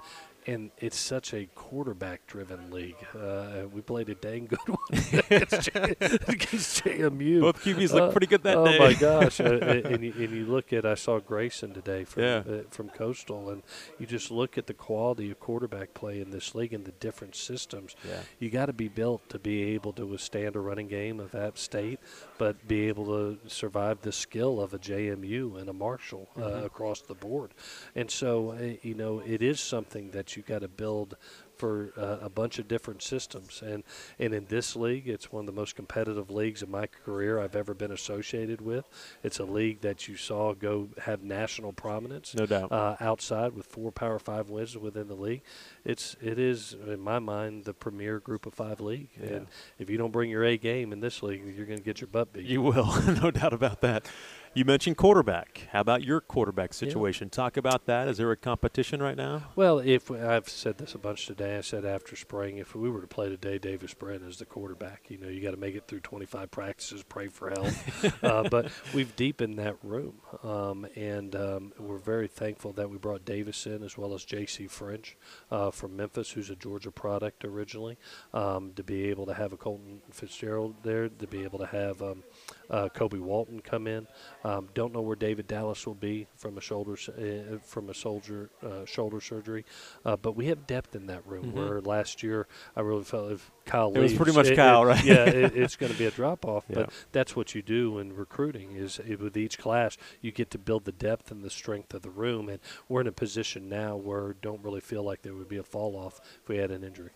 and 0.48 0.70
it's 0.78 0.96
such 0.98 1.32
a 1.34 1.46
quarterback-driven 1.54 2.70
league. 2.70 2.96
Uh, 3.14 3.66
we 3.72 3.80
played 3.80 4.08
a 4.08 4.14
dang 4.14 4.46
good 4.46 4.58
one 4.66 4.78
against, 4.92 5.70
J- 5.72 5.94
against 6.26 6.84
JMU. 6.84 7.40
Both 7.40 7.62
QBs 7.64 7.92
look 7.92 8.02
Uh, 8.08 8.10
pretty 8.10 8.26
good 8.26 8.42
that 8.42 8.56
oh 8.56 8.64
day. 8.64 8.76
Oh 8.78 8.84
my 8.86 8.94
gosh! 8.94 9.40
uh, 9.40 9.44
and, 9.44 10.02
you, 10.04 10.12
and 10.16 10.30
you 10.32 10.46
look 10.46 10.72
at 10.72 10.84
I 10.86 10.94
saw 10.94 11.18
Grayson 11.20 11.74
today 11.74 12.04
from 12.04 12.22
Yeah. 12.22 12.42
uh, 12.48 12.62
from 12.70 12.88
Coastal, 12.88 13.50
and 13.50 13.62
you 13.98 14.06
just 14.06 14.30
look 14.30 14.56
at 14.58 14.66
the 14.66 14.74
quality 14.74 15.30
of 15.30 15.38
quarterback 15.38 15.94
play 15.94 16.20
in 16.20 16.30
this 16.30 16.54
league 16.54 16.72
and 16.72 16.84
the 16.84 16.92
different 16.92 17.36
systems. 17.36 17.94
Yeah. 18.06 18.20
You 18.38 18.50
got 18.50 18.66
to 18.66 18.72
be 18.72 18.88
built 18.88 19.28
to 19.28 19.38
be 19.38 19.62
able 19.74 19.92
to 19.94 20.06
withstand 20.06 20.56
a 20.56 20.60
running 20.60 20.88
game 20.88 21.20
of 21.20 21.34
App 21.34 21.58
State, 21.58 22.00
but 22.38 22.66
be 22.66 22.88
able 22.88 23.06
to 23.06 23.38
survive 23.48 24.00
the 24.02 24.12
skill 24.12 24.60
of 24.60 24.72
a 24.74 24.78
JMU 24.78 25.58
and 25.60 25.68
a 25.68 25.72
Marshall 25.72 26.28
uh, 26.36 26.40
Mhm. 26.40 26.64
across 26.64 27.00
the 27.02 27.14
board. 27.14 27.52
And 27.94 28.10
so, 28.10 28.52
uh, 28.52 28.76
you 28.82 28.94
know, 28.94 29.20
it 29.26 29.42
is 29.42 29.60
something 29.60 30.10
that 30.12 30.36
you 30.36 30.37
got 30.42 30.60
to 30.60 30.68
build 30.68 31.16
for 31.56 31.90
uh, 31.96 32.18
a 32.24 32.28
bunch 32.30 32.60
of 32.60 32.68
different 32.68 33.02
systems. 33.02 33.62
And 33.64 33.82
and 34.18 34.32
in 34.32 34.46
this 34.46 34.76
league, 34.76 35.08
it's 35.08 35.32
one 35.32 35.40
of 35.42 35.46
the 35.46 35.60
most 35.60 35.74
competitive 35.74 36.30
leagues 36.30 36.62
in 36.62 36.70
my 36.70 36.86
career 36.86 37.40
I've 37.40 37.56
ever 37.56 37.74
been 37.74 37.90
associated 37.90 38.60
with. 38.60 38.84
It's 39.24 39.38
a 39.40 39.44
league 39.44 39.80
that 39.80 40.06
you 40.06 40.16
saw 40.16 40.54
go 40.54 40.88
have 41.02 41.22
national 41.22 41.72
prominence 41.72 42.34
No 42.34 42.46
doubt. 42.46 42.70
uh, 42.70 42.96
outside 43.00 43.54
with 43.54 43.66
four 43.66 43.90
Power 43.90 44.18
Five 44.20 44.50
wins 44.50 44.76
within 44.78 45.08
the 45.08 45.14
league. 45.16 45.42
It's 45.84 46.14
it 46.20 46.38
is 46.38 46.74
in 46.86 47.00
my 47.00 47.18
mind 47.18 47.64
the 47.64 47.74
premier 47.74 48.20
Group 48.20 48.46
of 48.46 48.54
Five 48.54 48.80
league. 48.80 49.08
Yeah. 49.20 49.28
And 49.28 49.46
if 49.78 49.90
you 49.90 49.98
don't 49.98 50.12
bring 50.12 50.30
your 50.30 50.44
A 50.44 50.56
game 50.56 50.92
in 50.92 51.00
this 51.00 51.22
league, 51.22 51.42
you're 51.56 51.66
going 51.66 51.78
to 51.78 51.84
get 51.84 52.00
your 52.00 52.08
butt 52.08 52.32
beat. 52.32 52.44
You 52.44 52.62
will, 52.62 52.86
no 53.22 53.30
doubt 53.32 53.52
about 53.52 53.80
that. 53.80 54.06
You 54.54 54.64
mentioned 54.64 54.96
quarterback. 54.96 55.68
How 55.72 55.80
about 55.80 56.02
your 56.02 56.20
quarterback 56.20 56.72
situation? 56.72 57.30
Talk 57.30 57.56
about 57.56 57.86
that. 57.86 58.08
Is 58.08 58.16
there 58.16 58.30
a 58.30 58.36
competition 58.36 59.02
right 59.02 59.16
now? 59.16 59.42
well, 59.56 59.78
if 59.78 60.10
we, 60.10 60.18
I've 60.20 60.48
said 60.48 60.78
this 60.78 60.94
a 60.94 60.98
bunch 60.98 61.26
today, 61.26 61.58
I 61.58 61.60
said 61.60 61.84
after 61.84 62.16
spring, 62.16 62.58
if 62.58 62.74
we 62.74 62.88
were 62.90 63.00
to 63.00 63.06
play 63.06 63.28
today, 63.28 63.58
Davis 63.58 63.94
Brin 63.94 64.22
is 64.22 64.38
the 64.38 64.46
quarterback. 64.46 65.10
You 65.10 65.18
know, 65.18 65.28
you 65.28 65.40
got 65.40 65.50
to 65.50 65.58
make 65.58 65.74
it 65.74 65.86
through 65.86 66.00
25 66.00 66.50
practices, 66.50 67.02
pray 67.02 67.28
for 67.28 67.50
help. 67.50 67.72
uh, 68.22 68.48
but 68.48 68.70
we've 68.94 69.14
deepened 69.16 69.58
that 69.58 69.76
room, 69.82 70.14
um, 70.42 70.86
and 70.96 71.36
um, 71.36 71.72
we're 71.78 71.98
very 71.98 72.28
thankful 72.28 72.72
that 72.72 72.88
we 72.88 72.96
brought 72.96 73.24
Davis 73.24 73.66
in 73.66 73.82
as 73.82 73.98
well 73.98 74.14
as 74.14 74.24
J.C. 74.24 74.66
French 74.66 75.16
uh, 75.50 75.70
from 75.70 75.96
Memphis, 75.96 76.30
who's 76.30 76.50
a 76.50 76.56
Georgia 76.56 76.90
product 76.90 77.44
originally, 77.44 77.98
um, 78.32 78.72
to 78.74 78.82
be 78.82 79.04
able 79.04 79.26
to 79.26 79.34
have 79.34 79.52
a 79.52 79.56
Colton 79.56 80.00
Fitzgerald 80.10 80.76
there, 80.82 81.08
to 81.08 81.26
be 81.26 81.44
able 81.44 81.58
to 81.58 81.66
have 81.66 82.02
um, 82.02 82.24
uh, 82.70 82.88
Kobe 82.88 83.18
Walton 83.18 83.60
come 83.60 83.86
in. 83.86 84.06
Um, 84.44 84.68
don't 84.74 84.92
know 84.92 85.00
where 85.00 85.16
David 85.16 85.46
Dallas 85.46 85.86
will 85.86 85.94
be 85.94 86.26
from 86.36 86.58
a 86.58 86.60
shoulder 86.60 86.96
uh, 87.08 87.58
from 87.64 87.88
a 87.88 87.94
soldier 87.94 88.50
uh, 88.62 88.84
shoulder 88.84 89.20
surgery, 89.20 89.64
uh, 90.04 90.16
but 90.16 90.36
we 90.36 90.46
have 90.46 90.66
depth 90.66 90.94
in 90.94 91.06
that 91.06 91.26
room. 91.26 91.52
Mhm. 91.52 91.52
Where 91.52 91.80
last 91.80 92.22
year 92.22 92.46
I 92.76 92.80
really 92.80 93.04
felt 93.04 93.32
if 93.32 93.50
Kyle 93.64 93.92
It 93.94 94.00
was 94.00 94.14
pretty 94.14 94.32
much 94.32 94.54
Kyle, 94.54 94.84
right? 94.84 95.04
Yeah, 95.04 95.24
it, 95.24 95.56
it's 95.56 95.76
going 95.76 95.92
to 95.92 95.98
be 95.98 96.06
a 96.06 96.10
drop 96.10 96.44
off. 96.44 96.64
Yeah. 96.68 96.74
But 96.76 96.90
that's 97.12 97.34
what 97.36 97.54
you 97.54 97.62
do 97.62 97.98
in 97.98 98.14
recruiting. 98.14 98.72
Is 98.76 98.98
it, 99.06 99.20
with 99.20 99.36
each 99.36 99.58
class 99.58 99.96
you 100.20 100.32
get 100.32 100.50
to 100.52 100.58
build 100.58 100.84
the 100.84 100.92
depth 100.92 101.30
and 101.30 101.42
the 101.42 101.50
strength 101.50 101.94
of 101.94 102.02
the 102.02 102.10
room, 102.10 102.48
and 102.48 102.60
we're 102.88 103.00
in 103.00 103.06
a 103.06 103.12
position 103.12 103.68
now 103.68 103.96
where 103.96 104.34
don't 104.34 104.62
really 104.62 104.80
feel 104.80 105.02
like 105.02 105.22
there 105.22 105.34
would 105.34 105.48
be 105.48 105.58
a 105.58 105.62
fall 105.62 105.96
off 105.96 106.20
if 106.42 106.48
we 106.48 106.56
had 106.56 106.70
an 106.70 106.84
injury. 106.84 107.10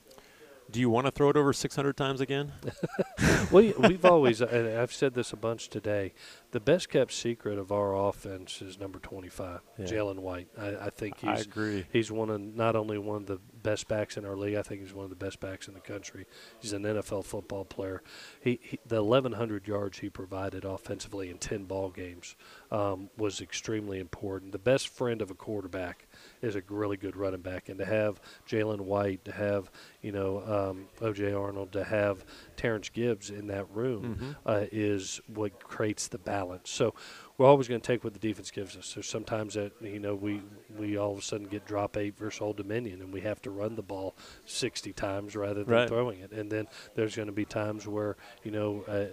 Do 0.73 0.81
you 0.81 0.89
want 0.89 1.07
to 1.07 1.11
throw 1.13 1.29
it 1.29 1.37
over 1.37 1.53
600 1.53 1.97
times 1.97 2.21
again? 2.23 2.53
we, 3.53 3.73
we've 3.79 4.05
always, 4.07 4.41
uh, 4.41 4.47
and 4.47 4.79
I've 4.79 4.93
said 4.93 5.13
this 5.13 5.33
a 5.33 5.37
bunch 5.37 5.69
today, 5.69 6.15
the 6.51 6.61
best 6.61 6.89
kept 6.89 7.13
secret 7.13 7.59
of 7.59 7.71
our 7.71 7.95
offense 7.95 8.63
is 8.63 8.79
number 8.81 8.99
25, 8.99 9.61
Yeah. 9.79 9.85
Jalen 9.85 10.21
White. 10.21 10.49
I, 10.59 10.87
I 10.87 10.91
think 10.91 11.23
I 11.25 11.35
agree. 11.37 11.85
he's 11.93 12.11
one 12.11 12.31
of 12.31 12.41
not 12.41 12.75
only 12.75 12.97
one 12.97 13.17
of 13.17 13.27
the 13.27 13.39
best 13.63 13.89
backs 13.89 14.17
in 14.17 14.25
our 14.25 14.37
league. 14.37 14.57
I 14.57 14.63
think 14.63 14.81
he's 14.83 14.93
one 14.95 15.05
of 15.05 15.11
the 15.11 15.17
best 15.17 15.41
backs 15.41 15.69
in 15.69 15.75
the 15.75 15.81
country. 15.81 16.27
He's 16.61 16.73
an 16.73 16.83
NFL 16.83 17.25
football 17.25 17.65
player. 17.65 18.03
He, 18.41 18.59
he 18.63 18.79
the 18.87 19.03
1,100 19.03 19.67
yards 19.69 19.99
he 19.99 20.11
provided 20.11 20.65
offensively 20.65 21.31
in 21.31 21.39
10 21.39 21.65
ball 21.65 21.91
games 21.91 22.37
um, 22.71 23.11
was 23.17 23.41
extremely 23.41 23.99
important. 24.01 24.53
The 24.53 24.59
best 24.59 24.89
friend 24.89 25.23
of 25.23 25.31
a 25.31 25.35
quarterback 25.35 26.07
is 26.41 26.57
a 26.57 26.63
really 26.69 26.97
good 26.97 27.17
running 27.17 27.41
back, 27.43 27.69
and 27.69 27.79
to 27.79 27.85
have 27.85 28.21
Jalen 28.49 28.81
White, 28.81 29.25
to 29.27 29.33
have 29.33 29.71
you 30.03 30.13
know 30.13 30.43
um, 30.71 30.87
O.J. 31.01 31.33
Arnold, 31.33 31.73
to 31.73 31.85
have 31.85 32.25
Terrence 32.57 32.89
Gibbs 32.89 33.31
in 33.31 33.47
that 33.49 33.67
room 33.75 34.17
Mhm. 34.21 34.37
uh, 34.45 34.67
is 34.73 35.21
what 35.27 35.63
creates 35.63 36.09
the 36.09 36.19
balance. 36.19 36.71
So 36.71 36.95
we're 37.39 37.47
always 37.47 37.67
going 37.69 37.81
to 37.81 37.87
take 37.87 38.05
what 38.05 38.13
the 38.13 38.19
defense 38.19 38.51
gives 38.51 38.77
us. 38.77 38.87
So 38.87 39.01
sometimes 39.01 39.55
that 39.55 39.73
you 39.81 39.99
know 39.99 40.15
we 40.15 40.43
we 40.79 40.97
all 40.97 41.13
of 41.13 41.19
a 41.19 41.23
sudden 41.23 41.47
get 41.47 41.67
drop 41.67 41.97
eight 41.97 42.17
versus 42.17 42.41
Old 42.41 42.57
Dominion, 42.57 43.01
and 43.01 43.13
we 43.13 43.23
have 43.23 43.41
to 43.43 43.51
run 43.51 43.77
the 43.77 43.83
ball 43.83 44.15
60 44.47 44.93
times 44.93 45.35
rather 45.37 45.65
than 45.65 45.73
Right. 45.75 45.89
throwing 45.89 46.21
it. 46.21 46.31
And 46.33 46.51
then 46.51 46.67
there's 46.95 47.17
going 47.17 47.27
to 47.27 47.33
be 47.33 47.45
times 47.45 47.87
where 47.87 48.17
you 48.45 48.51
know. 48.51 48.85
Uh, 48.89 48.93
uh, 48.93 49.07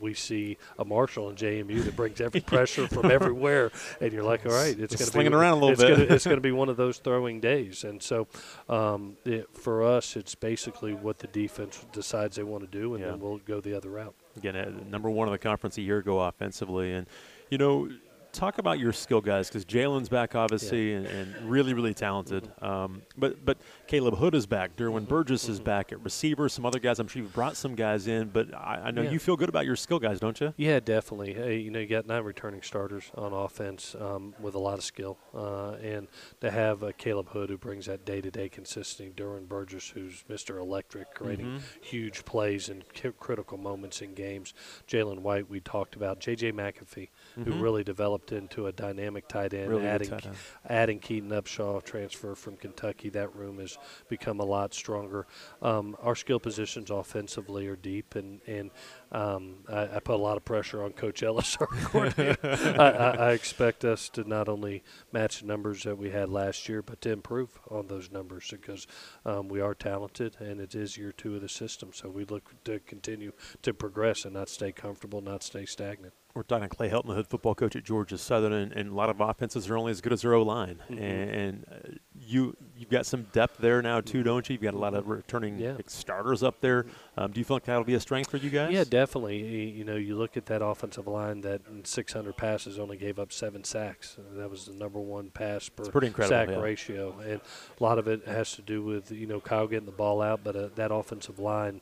we 0.00 0.14
see 0.14 0.56
a 0.78 0.84
Marshall 0.86 1.28
and 1.28 1.36
JMU 1.36 1.84
that 1.84 1.94
brings 1.94 2.22
every 2.22 2.40
pressure 2.54 2.88
from 2.88 3.10
everywhere, 3.10 3.70
and 4.00 4.14
you're 4.14 4.22
like, 4.22 4.46
all 4.46 4.52
right, 4.52 4.74
it's 4.80 4.96
going 4.96 5.10
to 5.10 5.30
be 5.30 5.36
around 5.36 5.52
a 5.52 5.54
little 5.56 5.72
it's 5.72 5.82
bit. 5.82 5.90
Gonna, 5.90 6.14
it's 6.14 6.24
going 6.24 6.38
to 6.38 6.40
be 6.40 6.52
one 6.52 6.70
of 6.70 6.78
those 6.78 6.96
throwing 6.96 7.38
days, 7.38 7.84
and 7.84 8.02
so 8.02 8.26
um, 8.70 9.18
it, 9.26 9.46
for 9.54 9.82
us, 9.82 10.16
it's 10.16 10.34
basically 10.34 10.94
what 10.94 11.18
the 11.18 11.26
defense 11.26 11.84
decides 11.92 12.36
they 12.36 12.42
want 12.42 12.64
to 12.64 12.78
do, 12.78 12.94
and 12.94 13.04
Yeah. 13.04 13.10
then 13.10 13.20
we'll 13.20 13.40
go 13.40 13.60
the 13.60 13.74
other 13.76 13.90
route. 13.90 14.14
again, 14.38 14.56
uh, 14.56 14.70
number 14.88 15.10
one 15.10 15.28
in 15.28 15.32
the 15.32 15.38
conference 15.38 15.76
a 15.76 15.82
year 15.82 15.98
ago 15.98 16.18
offensively. 16.18 16.94
And, 16.94 17.06
you 17.50 17.58
know, 17.58 17.88
talk 18.32 18.58
about 18.58 18.78
your 18.78 18.92
skill 18.92 19.20
guys 19.20 19.48
because 19.48 19.64
Jalen's 19.64 20.08
back, 20.08 20.36
obviously, 20.36 20.94
and, 20.94 21.04
and 21.04 21.34
really, 21.50 21.74
really 21.74 21.92
talented. 21.92 22.48
Um, 22.62 23.02
but 23.18 23.44
but 23.44 23.58
Khaleb 23.88 24.16
Hood 24.16 24.36
is 24.36 24.46
back. 24.46 24.76
Derwin 24.76 25.08
Burgess 25.08 25.48
is 25.48 25.58
back 25.58 25.90
at 25.90 26.00
receiver. 26.04 26.48
Some 26.48 26.64
other 26.64 26.78
guys, 26.78 27.00
I'm 27.00 27.08
sure 27.08 27.22
you've 27.22 27.32
brought 27.34 27.56
some 27.56 27.74
guys 27.74 28.06
in, 28.06 28.28
but 28.28 28.54
I, 28.54 28.82
I 28.84 28.90
know 28.92 29.02
Yeah. 29.02 29.10
you 29.10 29.18
feel 29.18 29.34
good 29.36 29.48
about 29.48 29.66
your 29.66 29.74
skill 29.74 29.98
guys, 29.98 30.20
don't 30.20 30.40
you? 30.40 30.54
Yeah, 30.56 30.78
definitely. 30.78 31.34
Hey, 31.34 31.58
you 31.58 31.72
know, 31.72 31.80
you 31.80 31.88
got 31.88 32.06
nine 32.06 32.22
returning 32.22 32.62
starters 32.62 33.10
on 33.16 33.32
offense 33.32 33.96
um, 33.98 34.32
with 34.40 34.54
a 34.54 34.60
lot 34.60 34.78
of 34.78 34.84
skill, 34.84 35.18
uh, 35.34 35.72
and 35.82 36.06
to 36.40 36.52
have 36.52 36.84
uh, 36.84 36.92
Khaleb 36.92 37.30
Hood 37.30 37.50
who 37.50 37.58
brings 37.58 37.86
that 37.86 38.04
day-to-day 38.04 38.48
consistency, 38.48 39.12
Derwin 39.12 39.48
Burgess 39.48 39.88
who's 39.88 40.22
Mr. 40.30 40.60
Electric, 40.60 41.14
creating 41.14 41.46
Mhm. 41.46 41.60
huge 41.82 42.24
plays 42.24 42.68
and 42.68 42.84
ki- 42.92 43.10
critical 43.18 43.58
moments 43.58 44.00
in 44.02 44.14
games. 44.14 44.54
Jalen 44.86 45.18
White, 45.18 45.50
we 45.50 45.58
talked 45.58 45.96
about. 45.96 46.20
J.J. 46.20 46.52
McAfee, 46.52 47.08
who 47.36 47.44
Mhm. 47.44 47.62
really 47.62 47.84
developed 47.84 48.32
into 48.32 48.66
a 48.66 48.72
dynamic 48.72 49.28
tight 49.28 49.54
end, 49.54 49.70
Really 49.70 49.86
adding 49.86 50.08
tight 50.10 50.26
end. 50.26 50.36
adding 50.68 50.98
Keaton 50.98 51.30
Upshaw 51.30 51.82
transfer 51.82 52.34
from 52.34 52.56
Kentucky, 52.56 53.08
that 53.10 53.34
room 53.34 53.58
has 53.58 53.78
become 54.08 54.40
a 54.40 54.44
lot 54.44 54.74
stronger. 54.74 55.26
Um, 55.62 55.96
our 56.00 56.14
skill 56.14 56.40
positions 56.40 56.90
offensively 56.90 57.66
are 57.68 57.76
deep, 57.76 58.14
and 58.14 58.40
and 58.46 58.70
um, 59.12 59.64
I, 59.68 59.96
I 59.96 60.00
put 60.00 60.14
a 60.14 60.22
lot 60.22 60.36
of 60.36 60.44
pressure 60.44 60.82
on 60.82 60.92
Coach 60.92 61.22
Ellis, 61.22 61.56
our 61.60 61.66
coordinator. 61.66 62.38
I, 62.78 62.90
I, 62.90 63.10
I 63.28 63.32
expect 63.32 63.84
us 63.84 64.08
to 64.10 64.22
not 64.28 64.48
only 64.48 64.82
match 65.12 65.40
the 65.40 65.46
numbers 65.46 65.82
that 65.84 65.96
we 65.98 66.10
had 66.10 66.28
last 66.28 66.68
year, 66.68 66.80
but 66.82 67.00
to 67.02 67.10
improve 67.10 67.58
on 67.70 67.88
those 67.88 68.10
numbers 68.10 68.48
because 68.50 68.86
um, 69.24 69.48
we 69.48 69.60
are 69.60 69.74
talented, 69.74 70.36
and 70.38 70.60
it 70.60 70.74
is 70.74 70.96
year 70.96 71.12
two 71.12 71.34
of 71.34 71.40
the 71.42 71.48
system. 71.48 71.90
So 71.92 72.08
we 72.08 72.24
look 72.24 72.54
to 72.64 72.78
continue 72.80 73.32
to 73.62 73.74
progress 73.74 74.24
and 74.24 74.34
not 74.34 74.48
stay 74.48 74.70
comfortable, 74.72 75.20
not 75.20 75.42
stay 75.42 75.64
stagnant. 75.66 76.14
We're 76.32 76.44
talking 76.44 76.68
to 76.68 76.74
Clay 76.76 76.88
Helton, 76.88 77.08
the 77.08 77.14
head 77.16 77.26
football 77.26 77.56
coach 77.56 77.74
at 77.74 77.82
Georgia 77.82 78.16
Southern, 78.16 78.52
and, 78.52 78.72
and 78.72 78.90
a 78.90 78.94
lot 78.94 79.10
of 79.10 79.20
offenses 79.20 79.68
are 79.68 79.76
only 79.76 79.90
as 79.90 80.00
good 80.00 80.12
as 80.12 80.22
their 80.22 80.34
O 80.34 80.42
line. 80.42 80.78
Mhm. 80.88 81.00
And, 81.00 81.30
and 81.30 81.64
uh, 81.70 81.88
you 82.20 82.56
you've 82.76 82.88
got 82.88 83.04
some 83.04 83.24
depth 83.32 83.58
there 83.58 83.82
now 83.82 84.00
too, 84.00 84.22
don't 84.22 84.48
you? 84.48 84.54
You've 84.54 84.62
got 84.62 84.74
a 84.74 84.78
lot 84.78 84.94
of 84.94 85.08
returning 85.08 85.58
Yeah. 85.58 85.76
starters 85.86 86.44
up 86.44 86.60
there. 86.60 86.86
Um, 87.16 87.32
do 87.32 87.40
you 87.40 87.44
feel 87.44 87.56
like 87.56 87.64
that'll 87.64 87.82
be 87.82 87.94
a 87.94 88.00
strength 88.00 88.30
for 88.30 88.36
you 88.36 88.48
guys? 88.48 88.72
Yeah, 88.72 88.84
definitely. 88.84 89.38
You 89.70 89.84
know, 89.84 89.96
you 89.96 90.16
look 90.16 90.36
at 90.36 90.46
that 90.46 90.62
offensive 90.64 91.08
line 91.08 91.40
that 91.40 91.62
in 91.68 91.84
600 91.84 92.36
passes 92.36 92.78
only 92.78 92.96
gave 92.96 93.18
up 93.18 93.32
seven 93.32 93.64
sacks. 93.64 94.16
Uh, 94.18 94.36
That 94.38 94.50
was 94.50 94.66
the 94.66 94.74
number 94.74 95.00
one 95.00 95.30
pass 95.30 95.68
per 95.68 95.84
sack 95.84 96.48
yeah. 96.48 96.60
ratio, 96.60 97.18
and 97.18 97.40
a 97.78 97.82
lot 97.82 97.98
of 97.98 98.06
it 98.06 98.26
has 98.28 98.52
to 98.54 98.62
do 98.62 98.84
with 98.84 99.10
you 99.10 99.26
know 99.26 99.40
Kyle 99.40 99.66
getting 99.66 99.86
the 99.86 99.90
ball 99.92 100.22
out, 100.22 100.44
but 100.44 100.54
uh, 100.54 100.68
that 100.76 100.92
offensive 100.92 101.40
line 101.40 101.80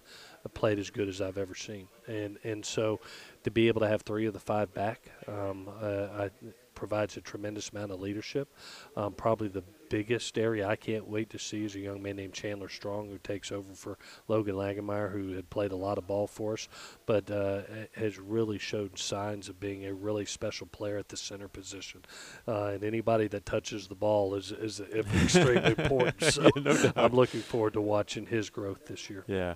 played 0.55 0.79
as 0.79 0.89
good 0.89 1.09
as 1.09 1.21
I've 1.21 1.37
ever 1.37 1.55
seen, 1.55 1.89
and 2.07 2.39
and 2.43 2.65
so 2.65 3.01
to 3.45 3.51
be 3.51 3.69
able 3.69 3.81
to 3.81 3.89
have 3.89 4.03
three 4.03 4.27
of 4.27 4.33
the 4.33 4.41
five 4.41 4.73
back 4.75 5.11
um, 5.27 5.69
uh, 5.81 6.25
I, 6.25 6.31
provides 6.79 7.17
a 7.17 7.21
tremendous 7.21 7.71
amount 7.71 7.91
of 7.91 8.01
leadership. 8.01 8.49
Um, 8.97 9.13
probably 9.13 9.49
the 9.49 9.65
biggest 9.91 10.39
area 10.39 10.69
I 10.69 10.77
can't 10.77 11.09
wait 11.09 11.29
to 11.31 11.39
see 11.39 11.65
is 11.65 11.75
a 11.75 11.81
young 11.81 12.01
man 12.01 12.15
named 12.17 12.35
Chandler 12.35 12.69
Strong 12.69 13.09
who 13.09 13.19
takes 13.19 13.51
over 13.51 13.75
for 13.75 13.99
Logan 14.29 14.55
Lagemeyer, 14.55 15.11
who 15.11 15.33
had 15.33 15.51
played 15.51 15.73
a 15.73 15.77
lot 15.77 15.99
of 15.99 16.07
ball 16.07 16.29
for 16.29 16.53
us, 16.53 16.69
but 17.05 17.29
uh, 17.33 17.63
has 17.95 18.21
really 18.21 18.59
showed 18.59 18.97
signs 18.97 19.49
of 19.49 19.59
being 19.59 19.87
a 19.87 19.93
really 19.93 20.25
special 20.25 20.69
player 20.69 20.99
at 20.99 21.09
the 21.09 21.17
center 21.17 21.49
position. 21.49 22.03
Uh, 22.47 22.67
and 22.67 22.85
anybody 22.85 23.27
that 23.27 23.45
touches 23.45 23.89
the 23.89 23.97
ball 23.97 24.37
is 24.37 24.53
is 24.53 24.81
extremely 24.93 25.75
important. 25.77 26.23
So 26.23 26.49
Yeah, 26.55 26.63
no. 26.63 26.93
I'm 26.95 27.13
looking 27.13 27.41
forward 27.41 27.73
to 27.73 27.81
watching 27.81 28.27
his 28.27 28.51
growth 28.51 28.87
this 28.87 29.11
year. 29.11 29.25
Yeah. 29.27 29.55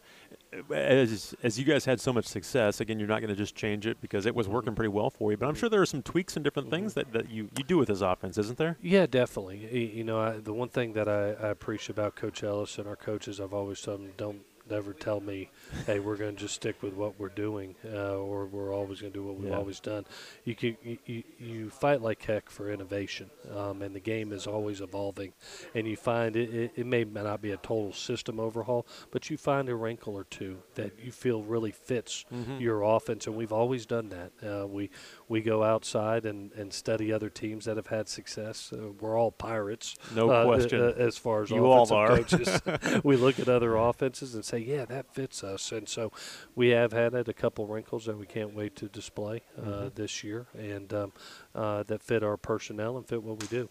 As, 0.71 1.35
as 1.43 1.59
you 1.59 1.65
guys 1.65 1.85
had 1.85 2.01
so 2.01 2.13
much 2.13 2.27
success, 2.27 2.81
again, 2.81 2.99
you're 2.99 3.09
not 3.09 3.21
going 3.21 3.31
to 3.31 3.37
just 3.37 3.55
change 3.55 3.87
it 3.87 4.01
because 4.01 4.27
it 4.27 4.35
was 4.35 4.47
mm-hmm. 4.47 4.57
working 4.57 4.75
pretty 4.75 4.91
well 4.91 5.09
for 5.09 5.31
you. 5.31 5.37
But 5.37 5.47
I'm 5.47 5.53
mm-hmm. 5.53 5.61
sure 5.61 5.69
there 5.69 5.81
are 5.81 5.87
some 5.87 6.03
tweaks 6.03 6.37
and 6.37 6.45
different 6.45 6.71
things 6.71 6.95
mm-hmm. 6.95 7.13
that, 7.13 7.25
that 7.25 7.31
you, 7.31 7.49
you 7.57 7.65
do 7.65 7.79
with 7.79 7.89
this 7.89 8.03
offense, 8.03 8.37
isn't 8.39 8.59
there? 8.59 8.77
Yeah, 8.83 9.07
definitely. 9.07 9.93
You 9.97 10.05
know, 10.05 10.21
I, 10.21 10.39
the 10.39 10.53
one 10.53 10.69
thing 10.69 10.93
that 10.93 11.09
I, 11.09 11.31
I 11.31 11.49
appreciate 11.49 11.91
about 11.91 12.17
Coach 12.17 12.43
Ellis 12.43 12.79
and 12.79 12.87
our 12.87 12.97
coaches, 12.97 13.41
I've 13.41 13.55
always 13.55 13.81
told 13.81 14.01
them, 14.01 14.13
don't 14.17 14.43
never 14.73 14.93
tell 14.93 15.21
me, 15.21 15.50
hey, 15.87 16.00
we're 16.00 16.17
going 16.17 16.35
to 16.35 16.41
just 16.41 16.55
stick 16.57 16.83
with 16.83 16.95
what 16.95 17.19
we're 17.19 17.29
doing, 17.29 17.76
uh, 17.85 18.17
or 18.17 18.47
we're 18.47 18.75
always 18.75 19.00
going 19.00 19.12
to 19.12 19.19
do 19.19 19.25
what 19.25 19.37
we've 19.37 19.50
Yeah. 19.50 19.57
always 19.59 19.79
done. 19.81 20.05
You 20.45 20.55
can 20.55 20.76
you, 21.07 21.23
you, 21.38 21.71
fight 21.71 22.02
like 22.02 22.23
heck 22.25 22.50
for 22.50 22.71
innovation, 22.71 23.31
um, 23.57 23.83
and 23.83 23.95
the 23.95 24.00
game 24.00 24.33
is 24.33 24.47
always 24.47 24.81
evolving, 24.81 25.33
and 25.75 25.87
you 25.87 25.97
find 25.97 26.35
it, 26.37 26.52
it, 26.55 26.73
it 26.76 26.87
may 26.87 27.05
not 27.05 27.41
be 27.41 27.50
a 27.52 27.57
total 27.59 27.93
system 27.93 28.41
overhaul, 28.41 28.87
but 29.11 29.31
you 29.31 29.37
find 29.37 29.69
a 29.69 29.75
wrinkle 29.76 30.14
or 30.14 30.25
two 30.25 30.59
that 30.75 30.93
you 31.05 31.12
feel 31.12 31.43
really 31.43 31.71
fits 31.73 32.25
Mm-hmm. 32.33 32.59
your 32.61 32.83
offense, 32.83 33.26
and 33.26 33.37
we've 33.37 33.52
always 33.52 33.85
done 33.87 34.09
that. 34.09 34.33
Uh, 34.43 34.67
we 34.67 34.91
we 35.29 35.41
go 35.43 35.62
outside 35.62 36.25
and, 36.26 36.50
and 36.52 36.73
study 36.73 37.12
other 37.12 37.29
teams 37.31 37.67
that 37.67 37.76
have 37.76 37.88
had 37.88 38.09
success. 38.09 38.73
Uh, 38.73 38.93
we're 39.00 39.19
all 39.19 39.31
pirates, 39.31 39.97
No 40.14 40.31
uh, 40.31 40.45
question. 40.45 40.81
uh, 40.81 40.93
as 40.97 41.17
far 41.19 41.43
as 41.43 41.50
You 41.50 41.67
all 41.67 41.83
offensive 41.83 42.62
coaches, 42.62 43.00
we 43.05 43.17
look 43.17 43.38
at 43.38 43.49
other 43.49 43.76
offenses 43.76 44.35
and 44.35 44.45
say, 44.45 44.61
"Yeah, 44.62 44.85
that 44.87 45.14
fits 45.14 45.42
us." 45.45 45.73
And 45.73 45.88
so, 45.88 46.12
we 46.54 46.69
have 46.71 46.92
had 46.92 47.14
a 47.14 47.33
couple 47.35 47.66
wrinkles 47.66 48.07
that 48.07 48.16
we 48.19 48.26
can't 48.26 48.54
wait 48.54 48.76
to 48.76 48.88
display 48.88 49.42
uh, 49.59 49.62
Mhm. 49.62 49.95
this 49.95 50.25
year, 50.25 50.47
and 50.54 50.92
um, 50.92 51.12
uh, 51.54 51.83
that 51.85 52.02
fit 52.02 52.23
our 52.23 52.37
personnel 52.37 52.97
and 52.97 53.07
fit 53.07 53.23
what 53.23 53.40
we 53.40 53.47
do. 53.49 53.69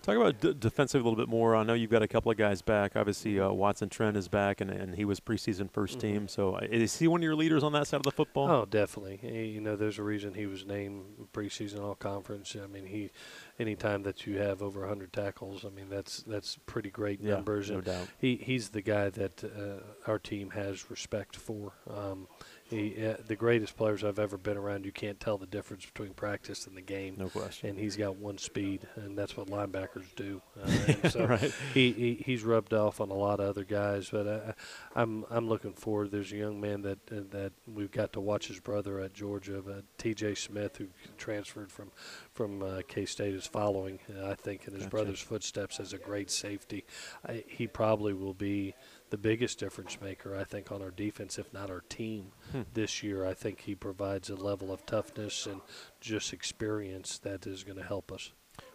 Talk 0.00 0.16
about 0.16 0.40
d- 0.40 0.54
defensive 0.58 1.00
a 1.02 1.04
little 1.08 1.16
bit 1.22 1.28
more. 1.28 1.56
I 1.56 1.64
know 1.64 1.74
you've 1.74 1.90
got 1.90 2.02
a 2.02 2.08
couple 2.08 2.30
of 2.30 2.38
guys 2.38 2.62
back. 2.62 2.92
Obviously, 2.94 3.38
uh, 3.40 3.50
Watson 3.50 3.88
Trent 3.88 4.16
is 4.16 4.28
back, 4.28 4.60
and, 4.60 4.70
and 4.70 4.94
he 4.94 5.04
was 5.04 5.18
preseason 5.20 5.68
1st 5.70 5.96
Mhm. 5.96 6.00
team. 6.00 6.28
So, 6.28 6.54
uh, 6.54 6.60
is 6.70 6.98
he 6.98 7.08
one 7.08 7.20
of 7.20 7.24
your 7.24 7.34
leaders 7.34 7.64
on 7.64 7.72
that 7.72 7.88
side 7.88 7.96
of 7.98 8.04
the 8.04 8.12
football? 8.12 8.48
Oh, 8.48 8.64
definitely. 8.64 9.18
You 9.52 9.60
know, 9.60 9.74
there's 9.74 9.98
a 9.98 10.02
reason 10.04 10.34
he 10.34 10.46
was 10.46 10.64
named 10.64 11.26
preseason 11.32 11.80
all 11.82 11.96
conference. 11.96 12.54
I 12.56 12.68
mean, 12.68 12.86
he, 12.86 13.10
anytime 13.58 14.04
that 14.04 14.24
you 14.26 14.38
have 14.38 14.62
over 14.62 14.80
100 14.82 15.12
tackles, 15.12 15.64
I 15.64 15.70
mean, 15.70 15.88
that's 15.90 16.22
that's 16.22 16.56
pretty 16.64 16.90
great 16.90 17.20
yeah, 17.20 17.34
numbers. 17.34 17.68
no 17.68 17.76
and 17.78 17.84
doubt. 17.84 18.08
he 18.18 18.36
he's 18.36 18.70
the 18.70 18.82
guy 18.82 19.10
that 19.10 19.42
uh, 19.44 19.82
our 20.10 20.18
team 20.20 20.50
has 20.50 20.90
respect 20.90 21.34
for. 21.36 21.72
Um, 21.90 22.28
he, 22.70 23.06
uh, 23.06 23.14
the 23.26 23.36
greatest 23.36 23.76
players 23.76 24.04
I've 24.04 24.18
ever 24.18 24.36
been 24.36 24.56
around. 24.56 24.84
You 24.84 24.92
can't 24.92 25.18
tell 25.18 25.38
the 25.38 25.46
difference 25.46 25.86
between 25.86 26.12
practice 26.12 26.66
and 26.66 26.76
the 26.76 26.82
game. 26.82 27.14
No 27.16 27.28
question. 27.28 27.70
And 27.70 27.78
he's 27.78 27.96
got 27.96 28.16
one 28.16 28.36
speed, 28.36 28.86
and 28.96 29.16
that's 29.16 29.36
what 29.36 29.48
linebackers 29.48 30.14
do. 30.16 30.42
Uh, 30.62 31.08
so 31.08 31.26
right. 31.26 31.52
he, 31.72 31.92
he 31.92 32.22
he's 32.24 32.44
rubbed 32.44 32.74
off 32.74 33.00
on 33.00 33.10
a 33.10 33.14
lot 33.14 33.40
of 33.40 33.48
other 33.48 33.64
guys, 33.64 34.10
but 34.10 34.26
uh, 34.26 34.52
I'm 34.94 35.24
I'm 35.30 35.48
looking 35.48 35.72
forward. 35.72 36.10
There's 36.10 36.32
a 36.32 36.36
young 36.36 36.60
man 36.60 36.82
that 36.82 36.98
uh, 37.10 37.22
that 37.30 37.52
we've 37.66 37.90
got 37.90 38.12
to 38.14 38.20
watch 38.20 38.48
his 38.48 38.60
brother 38.60 39.00
at 39.00 39.14
Georgia, 39.14 39.62
but 39.64 39.84
T.J. 39.96 40.34
Smith, 40.34 40.76
who 40.76 40.88
transferred 41.16 41.72
from 41.72 41.90
from 42.34 42.62
uh, 42.62 42.80
K 42.86 43.06
State, 43.06 43.34
is 43.34 43.46
following. 43.46 43.98
Uh, 44.14 44.28
I 44.28 44.34
think 44.34 44.66
in 44.66 44.74
his 44.74 44.82
Gotcha. 44.82 44.90
brother's 44.90 45.20
footsteps 45.20 45.80
as 45.80 45.94
a 45.94 45.98
great 45.98 46.30
safety. 46.30 46.84
I, 47.26 47.44
he 47.46 47.66
probably 47.66 48.12
will 48.12 48.34
be 48.34 48.74
the 49.10 49.18
biggest 49.18 49.58
difference 49.58 50.00
maker, 50.00 50.36
I 50.36 50.44
think, 50.44 50.70
on 50.70 50.82
our 50.82 50.90
defense, 50.90 51.38
if 51.38 51.52
not 51.52 51.70
our 51.70 51.80
team 51.88 52.32
Hmm. 52.52 52.62
this 52.74 53.02
year. 53.02 53.24
I 53.24 53.34
think 53.34 53.62
he 53.62 53.74
provides 53.74 54.30
a 54.30 54.36
level 54.36 54.72
of 54.72 54.84
toughness 54.86 55.46
and 55.46 55.60
just 56.00 56.32
experience 56.32 57.18
that 57.18 57.46
is 57.46 57.64
going 57.64 57.78
to 57.78 57.84
help 57.84 58.12
us. 58.12 58.32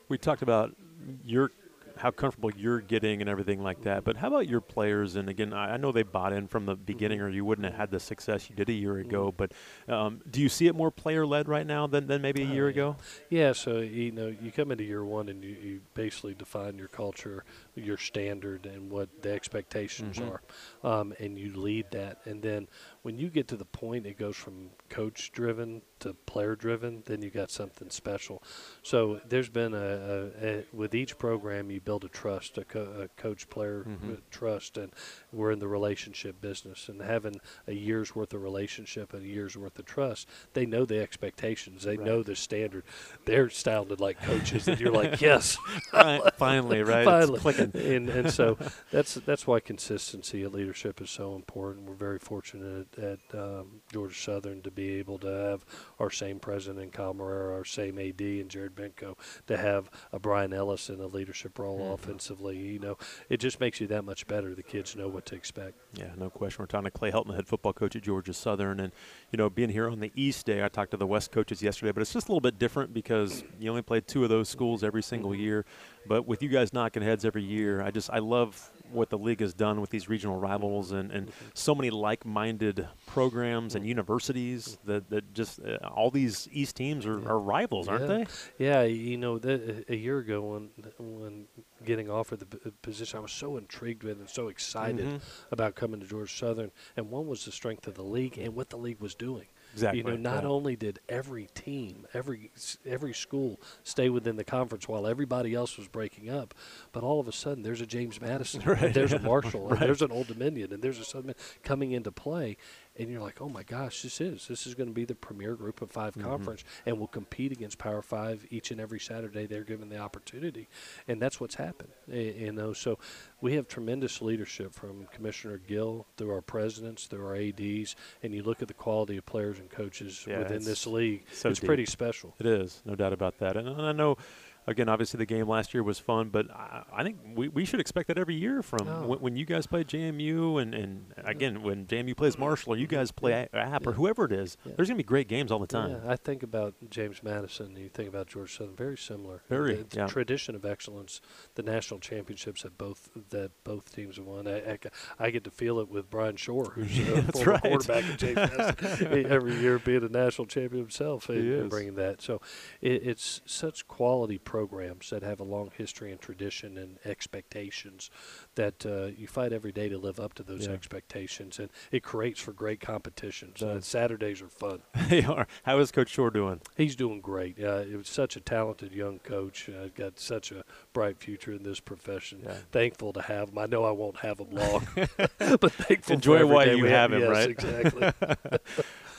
We 0.10 0.18
talked 0.18 0.42
about 0.42 0.75
your 1.24 1.52
how 1.98 2.10
comfortable 2.10 2.50
you're 2.56 2.82
getting 2.82 3.22
and 3.22 3.30
everything 3.30 3.62
like 3.62 3.84
that. 3.84 4.04
But 4.04 4.18
how 4.18 4.28
about 4.28 4.48
your 4.48 4.62
players? 4.62 5.16
And 5.16 5.30
again, 5.30 5.54
I 5.54 5.74
I 5.74 5.78
know 5.78 5.92
they 5.92 6.04
bought 6.04 6.34
in 6.34 6.48
from 6.48 6.66
the 6.66 6.75
beginning, 6.75 7.22
or 7.22 7.30
you 7.30 7.46
wouldn't 7.46 7.66
have 7.66 7.75
had 7.75 7.92
the 7.92 8.00
success 8.00 8.50
you 8.50 8.56
did 8.56 8.70
a 8.70 8.74
year 8.74 8.98
ago. 8.98 9.32
But 9.36 9.52
um, 9.88 10.22
do 10.30 10.42
you 10.42 10.50
see 10.50 10.68
it 10.68 10.75
more 10.75 10.92
player 10.92 11.24
led 11.25 11.48
right 11.48 11.66
now 11.66 11.88
than, 11.88 12.08
than 12.08 12.22
maybe 12.22 12.42
a 12.42 12.48
year 12.48 12.66
yeah. 12.66 12.74
ago? 12.74 12.96
Yeah, 13.30 13.54
so 13.54 13.80
you 13.80 14.12
know, 14.12 14.34
you 14.42 14.52
come 14.52 14.72
into 14.72 14.84
year 14.84 15.06
one 15.06 15.30
and 15.30 15.44
you, 15.44 15.52
you 15.52 15.82
basically 15.94 16.34
define 16.34 16.78
your 16.78 16.88
culture, 16.88 17.44
your 17.75 17.98
standard, 17.98 18.65
and 18.65 18.89
what 18.92 19.22
the 19.22 19.32
expectations 19.32 20.18
Mhm. 20.20 20.30
are, 20.32 20.42
um, 20.84 21.13
and 21.20 21.39
you 21.39 21.56
lead 21.56 21.88
that. 21.92 22.20
And 22.25 22.42
then 22.42 22.68
when 23.01 23.18
you 23.18 23.30
get 23.30 23.48
to 23.50 23.56
the 23.58 23.65
point 23.65 24.06
it 24.06 24.18
goes 24.18 24.36
from 24.36 24.70
coach 24.89 25.32
driven 25.32 25.82
to 26.00 26.13
player 26.13 26.56
driven, 26.56 27.01
then 27.06 27.22
you 27.22 27.30
got 27.30 27.50
something 27.50 27.89
special. 27.89 28.44
So 28.84 29.22
there's 29.27 29.50
been 29.50 29.74
a, 29.74 29.77
a, 29.77 30.48
a 30.60 30.65
with 30.72 30.94
each 30.94 31.18
program 31.18 31.72
you 31.72 31.82
build 31.82 32.03
a 32.03 32.10
trust, 32.10 32.58
a, 32.58 32.65
co- 32.65 33.01
a 33.01 33.08
coach 33.22 33.50
player 33.50 33.84
Mhm. 33.88 34.22
trust, 34.30 34.77
and 34.77 34.92
we're 35.34 35.52
in 35.52 35.60
the 35.60 35.68
relationship 35.68 36.40
business. 36.42 36.88
And 36.90 37.02
having 37.02 37.42
a 37.68 37.74
year's 37.74 38.16
worth 38.16 38.34
of 38.34 38.42
relationship 38.44 39.13
and 39.13 39.24
a 39.24 39.28
year's 39.28 39.58
worth 39.58 39.78
of 39.80 39.86
trust, 39.86 40.28
they 40.54 40.66
know 40.66 40.86
the 40.86 41.00
expectations, 41.00 41.84
they 41.84 41.98
Right. 41.98 42.06
know 42.06 42.24
the 42.24 42.36
standard. 42.36 42.84
They're 43.25 43.50
sounded 43.50 44.00
like 44.00 44.22
coaches, 44.22 44.68
and 44.68 44.80
you're 44.80 44.92
like, 44.92 45.22
yes, 45.22 45.58
Right, 45.94 46.22
Finally, 46.38 46.84
right? 46.84 47.06
finally. 47.06 47.40
And 47.74 48.10
and 48.10 48.32
so 48.32 48.58
that's 48.92 49.16
that's 49.16 49.46
why 49.48 49.60
consistency 49.60 50.44
of 50.44 50.54
leadership 50.54 51.02
is 51.02 51.10
so 51.10 51.36
important. 51.36 51.88
We're 51.88 51.96
very 51.96 52.20
fortunate 52.20 52.88
at 52.98 53.20
um, 53.38 53.82
Georgia 53.92 54.16
Southern 54.16 54.62
to 54.63 54.72
be 54.72 54.96
able 54.96 55.18
to 55.20 55.28
have 55.28 55.66
our 56.00 56.10
same 56.10 56.40
president, 56.40 56.94
Kyle 56.94 57.13
Marrero, 57.13 57.54
our 57.54 57.66
same 57.66 57.98
AD, 58.00 58.22
and 58.22 58.50
Jared 58.50 58.75
Benko, 58.75 59.16
to 59.48 59.58
have 59.58 59.90
a 60.12 60.20
Bryan 60.20 60.54
Ellis 60.54 60.90
in 60.90 61.00
a 61.00 61.08
leadership 61.08 61.58
role 61.60 61.74
Mm-hmm. 61.80 61.94
offensively. 61.94 62.58
You 62.58 62.80
know, 62.80 62.98
it 63.30 63.38
just 63.38 63.60
makes 63.60 63.80
you 63.82 63.88
that 63.88 64.04
much 64.04 64.28
better. 64.28 64.54
The 64.54 64.62
kids 64.63 64.96
know 64.96 65.08
what 65.08 65.23
to 65.25 65.36
expect. 65.36 65.75
Yeah, 65.94 66.10
no 66.18 66.30
question. 66.30 66.62
We're 66.62 66.68
talking 66.68 66.86
to 66.86 66.92
Clay 66.92 67.12
Helton, 67.12 67.27
the 67.27 67.34
head 67.36 67.48
football 67.48 67.74
coach 67.74 67.96
at 67.96 68.01
Georgia 68.03 68.34
Southern, 68.34 68.80
and 68.80 68.92
you 69.32 69.38
know, 69.38 69.50
being 69.50 69.70
here 69.70 69.89
on 69.89 70.00
the 70.00 70.12
East 70.15 70.46
Day, 70.46 70.63
I 70.63 70.68
talked 70.70 70.92
to 70.92 70.98
the 70.98 71.08
West 71.08 71.32
coaches 71.32 71.62
yesterday, 71.62 71.92
but 71.92 72.01
it's 72.01 72.13
just 72.13 72.27
a 72.27 72.32
little 72.32 72.42
bit 72.42 72.58
different 72.60 72.94
because 72.94 73.44
you 73.60 73.70
only 73.70 73.82
played 73.82 74.08
two 74.08 74.24
of 74.24 74.30
those 74.30 74.50
schools 74.50 74.84
every 74.84 75.03
single 75.03 75.34
year. 75.36 75.65
But 76.08 76.27
with 76.27 76.42
you 76.44 76.50
guys 76.50 76.74
knocking 76.74 77.01
heads 77.03 77.24
every 77.25 77.44
year, 77.44 77.82
I 77.82 77.92
just 77.92 78.10
I 78.12 78.20
love 78.20 78.70
what 78.92 79.10
the 79.10 79.18
league 79.18 79.39
has 79.39 79.53
done 79.56 79.82
with 79.82 79.89
these 79.89 80.08
regional 80.08 80.36
rivals 80.38 80.92
and, 80.92 81.12
and 81.12 81.32
so 81.56 81.74
many 81.74 81.89
like-minded 81.89 82.88
programs 83.08 83.74
and 83.74 83.88
universities 83.88 84.77
that, 84.86 85.10
that 85.10 85.34
just 85.34 85.60
uh, 85.62 85.77
all 85.88 86.12
these 86.12 86.48
East 86.51 86.75
teams 86.75 87.06
are, 87.08 87.27
are 87.27 87.39
rivals, 87.39 87.88
aren't 87.88 88.01
Yeah. 88.08 88.24
they? 88.58 88.63
Yeah, 88.65 88.84
you 88.84 89.18
know, 89.18 89.39
that, 89.39 89.86
a 89.89 89.96
year 89.96 90.20
ago 90.20 90.42
when 90.42 90.70
when 91.00 91.46
getting 91.86 92.10
offered 92.10 92.40
the 92.40 92.72
position, 92.82 93.18
I 93.20 93.22
was 93.22 93.32
so 93.32 93.58
intrigued 93.58 94.04
with 94.04 94.20
and 94.20 94.30
so 94.30 94.48
excited 94.48 95.06
Mhm. 95.06 95.22
about 95.52 95.75
coming 95.75 96.00
to 96.00 96.06
Georgia 96.08 96.32
Southern. 96.34 96.72
And 96.98 97.10
one 97.10 97.28
was 97.28 97.46
the 97.46 97.52
strength 97.52 97.88
of 97.88 97.96
the 97.96 98.04
league 98.04 98.38
and 98.38 98.56
what 98.56 98.70
the 98.70 98.78
league 98.78 99.00
was 99.00 99.16
doing. 99.16 99.48
Exactly. 99.74 99.98
You 100.00 100.04
know, 100.04 100.16
not 100.16 100.44
yeah. 100.44 100.50
only 100.50 100.75
did 100.75 101.00
every 101.10 101.48
team, 101.56 102.06
every 102.13 102.52
every 102.86 103.13
school 103.13 103.60
stay 103.84 104.08
within 104.08 104.36
the 104.36 104.44
conference 104.44 104.88
while 104.88 105.08
everybody 105.08 105.56
else 105.56 105.78
was 105.78 105.88
breaking 105.88 106.30
up, 106.30 106.54
but 106.92 107.02
all 107.04 107.20
of 107.20 107.28
a 107.28 107.32
sudden 107.32 107.63
there's 107.63 107.82
a 107.82 107.88
James 107.88 108.22
Madison, 108.22 108.62
and 108.70 108.82
Right, 108.82 108.94
there's 108.94 109.13
a 109.13 109.20
Marshall, 109.20 109.70
and 109.70 109.72
right. 109.80 109.80
there's 109.88 110.04
an 110.04 110.12
Old 110.12 110.28
Dominion, 110.28 110.72
and 110.74 110.84
there's 110.84 111.00
a 111.00 111.04
Southern 111.04 111.34
coming 111.63 111.92
into 111.92 112.12
play, 112.12 112.56
and 112.98 113.10
you're 113.10 113.22
like, 113.22 113.42
oh 113.42 113.50
my 113.50 113.64
gosh, 113.64 114.02
this 114.04 114.22
is 114.22 114.48
this 114.48 114.68
is 114.68 114.76
going 114.76 114.90
to 114.90 114.94
be 114.94 115.06
the 115.06 115.16
premier 115.16 115.56
group 115.56 115.82
of 115.82 115.92
5 115.92 116.14
Mm-hmm. 116.14 116.22
conference, 116.30 116.64
and 116.86 116.98
we'll 116.98 117.08
compete 117.08 117.52
against 117.52 117.78
Power 117.78 118.02
Five 118.02 118.46
each 118.52 118.70
and 118.72 118.80
every 118.80 119.00
Saturday. 119.00 119.46
They're 119.46 119.64
given 119.64 119.90
the 119.90 119.98
opportunity, 119.98 120.68
and 121.08 121.22
that's 121.22 121.40
what's 121.40 121.56
happened. 121.56 121.90
You 122.08 122.52
know, 122.52 122.74
so 122.74 123.00
we 123.42 123.56
have 123.56 123.68
tremendous 123.68 124.22
leadership 124.22 124.74
from 124.74 125.08
Commissioner 125.12 125.58
Gill 125.58 126.06
through 126.18 126.32
our 126.32 126.42
presidents, 126.42 127.06
through 127.08 127.26
our 127.26 127.36
ads, 127.36 127.96
and 128.22 128.34
you 128.34 128.44
look 128.44 128.62
at 128.62 128.68
the 128.68 128.74
quality 128.74 129.18
of 129.18 129.26
players 129.26 129.60
and 129.60 129.70
coaches 129.70 130.26
Yeah, 130.28 130.40
within 130.40 130.64
this 130.64 130.86
league. 130.86 131.26
so 131.32 131.50
it's 131.50 131.60
deep. 131.60 131.68
pretty 131.68 131.86
special. 131.86 132.36
It 132.40 132.46
is, 132.46 132.82
no 132.86 132.96
doubt 132.96 133.14
about 133.14 133.40
that. 133.40 133.58
And, 133.58 133.68
and 133.68 133.82
I 133.82 133.92
know, 133.92 134.18
again, 134.67 134.89
obviously 134.89 135.17
the 135.17 135.25
game 135.25 135.48
last 135.48 135.74
year 135.74 135.84
was 135.84 136.00
fun, 136.00 136.29
but 136.29 136.50
I, 136.51 136.84
I 136.93 137.03
think 137.03 137.17
we, 137.36 137.48
we 137.50 137.65
should 137.65 137.79
expect 137.79 138.08
that 138.08 138.17
every 138.17 138.36
year 138.36 138.62
from 138.62 138.88
Oh. 138.88 139.08
when, 139.08 139.20
when 139.20 139.36
you 139.36 139.46
guys 139.46 139.65
play 139.67 139.84
JMU 139.84 140.62
and, 140.62 140.74
and 140.74 141.13
again, 141.17 141.62
when 141.63 141.86
JMU 141.86 142.15
plays 142.15 142.38
Marshall 142.38 142.74
or 142.74 142.77
you 142.77 142.88
guys 142.88 143.12
play 143.12 143.48
App 143.53 143.86
or 143.88 143.91
Yeah. 143.91 143.96
whoever 143.96 144.25
it 144.25 144.32
is, 144.32 144.58
Yeah. 144.65 144.74
there's 144.75 144.89
going 144.89 144.98
to 144.98 145.03
be 145.03 145.08
great 145.08 145.27
games 145.27 145.51
all 145.51 145.60
the 145.60 145.67
time. 145.67 145.91
Yeah, 145.91 146.12
I 146.12 146.15
think 146.15 146.43
about 146.43 146.75
James 146.89 147.24
Madison. 147.24 147.67
and 147.67 147.77
You 147.77 147.89
think 147.89 148.10
about 148.10 148.27
George 148.27 148.58
Southern. 148.58 148.75
Very 148.75 148.98
similar. 148.98 149.41
Very, 149.50 149.75
the, 149.75 149.84
the 149.84 150.08
tradition 150.08 150.55
of 150.55 150.65
excellence. 150.65 151.22
The 151.55 151.63
national 151.63 152.00
championships 152.00 152.63
that 152.63 152.77
both 152.77 153.10
that 153.29 153.51
both 153.63 153.93
teams 153.96 154.17
have 154.17 154.25
won. 154.25 154.48
I, 154.48 154.72
I, 154.74 154.77
I 155.20 155.29
get 155.29 155.43
to 155.46 155.51
feel 155.51 155.79
it 155.79 155.89
with 155.89 156.10
Bryan 156.10 156.36
Schor, 156.36 156.72
who's 156.72 156.98
a 157.00 157.22
former 157.32 157.51
right. 157.53 157.62
quarterback 157.62 158.03
at 158.05 158.20
James 158.20 158.36
Madison 158.36 159.25
every 159.32 159.55
year, 159.60 159.79
being 159.79 160.03
a 160.03 160.10
national 160.10 160.48
champion 160.48 160.82
himself, 160.84 161.29
and, 161.29 161.38
and 161.53 161.70
bringing 161.70 161.96
that. 161.96 162.22
So 162.22 162.41
it, 162.82 163.01
it's 163.05 163.41
such 163.46 163.88
quality 163.88 164.38
programs 164.53 165.10
that 165.10 165.24
have 165.24 165.39
a 165.39 165.43
long 165.43 165.72
history 165.75 166.12
and 166.12 166.22
tradition 166.22 166.77
and 166.77 167.00
expectations 167.05 168.12
that 168.53 168.86
uh, 168.86 169.05
you 169.17 169.25
fight 169.25 169.51
every 169.51 169.72
day 169.72 169.89
to 169.89 169.98
live 169.98 170.19
up 170.19 170.36
to 170.36 170.43
those 170.43 170.67
Yeah. 170.67 170.74
expectations, 170.74 171.57
and 171.57 171.72
it 171.91 172.03
creates 172.03 172.39
for 172.39 172.53
great 172.53 172.79
competitions. 172.79 173.63
Uh, 173.63 173.81
Saturdays 173.81 174.43
are 174.43 174.50
fun. 174.50 174.83
they 175.10 175.24
are. 175.24 175.48
How 175.63 175.79
is 175.79 175.91
Coach 175.91 176.10
Schor 176.10 176.29
doing? 176.29 176.62
He's 176.77 176.95
doing 176.95 177.19
great. 177.19 177.57
Uh, 177.60 177.77
it 177.91 177.95
was 177.98 178.07
such 178.07 178.36
a 178.36 178.39
talented 178.39 178.91
young 178.91 179.17
coach. 179.17 179.67
Uh, 179.69 179.88
got 179.95 180.19
such 180.19 180.51
a 180.51 180.63
bright 180.93 181.17
future 181.17 181.51
in 181.51 181.63
this 181.63 181.79
profession. 181.79 182.41
Yeah. 182.45 182.57
Thankful 182.72 183.12
to 183.13 183.24
have 183.24 183.50
him. 183.50 183.57
I 183.57 183.65
know 183.65 183.83
I 183.83 183.91
won't 183.91 184.17
have 184.19 184.38
him 184.38 184.51
long, 184.51 184.88
but 184.95 185.72
thankful. 185.72 186.13
Enjoy 186.13 186.45
while 186.45 186.65
day 186.65 186.75
you 186.75 186.83
we 186.83 186.91
have 186.91 187.12
him, 187.12 187.22
yes, 187.22 187.29
right? 187.31 187.50
Exactly. 187.50 188.12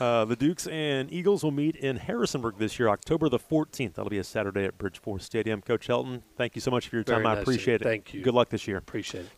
Uh, 0.05 0.27
the 0.27 0.37
Dukes 0.37 0.67
and 0.67 1.11
Eagles 1.11 1.43
will 1.43 1.51
meet 1.51 1.77
in 1.77 1.97
Harrisonburg 1.97 2.59
this 2.59 2.79
year, 2.79 2.91
October 2.91 3.31
the 3.31 3.39
14th. 3.39 3.95
That'll 3.95 4.11
be 4.11 4.19
a 4.19 4.25
Saturday 4.25 4.67
at 4.67 4.77
Bridgeforth 4.77 5.23
Stadium. 5.23 5.63
Coach 5.63 5.89
Helton, 5.89 6.21
thank 6.37 6.55
you 6.55 6.61
so 6.61 6.71
much 6.71 6.89
for 6.89 6.97
your 6.97 7.05
time. 7.05 7.23
Very 7.23 7.27
I 7.27 7.35
nice 7.37 7.43
appreciate 7.43 7.81
it. 7.81 7.85
Thank 7.85 8.13
you. 8.13 8.21
Good 8.21 8.35
luck 8.35 8.51
this 8.51 8.69
year. 8.69 8.77
Appreciate 8.77 9.25
it. 9.25 9.31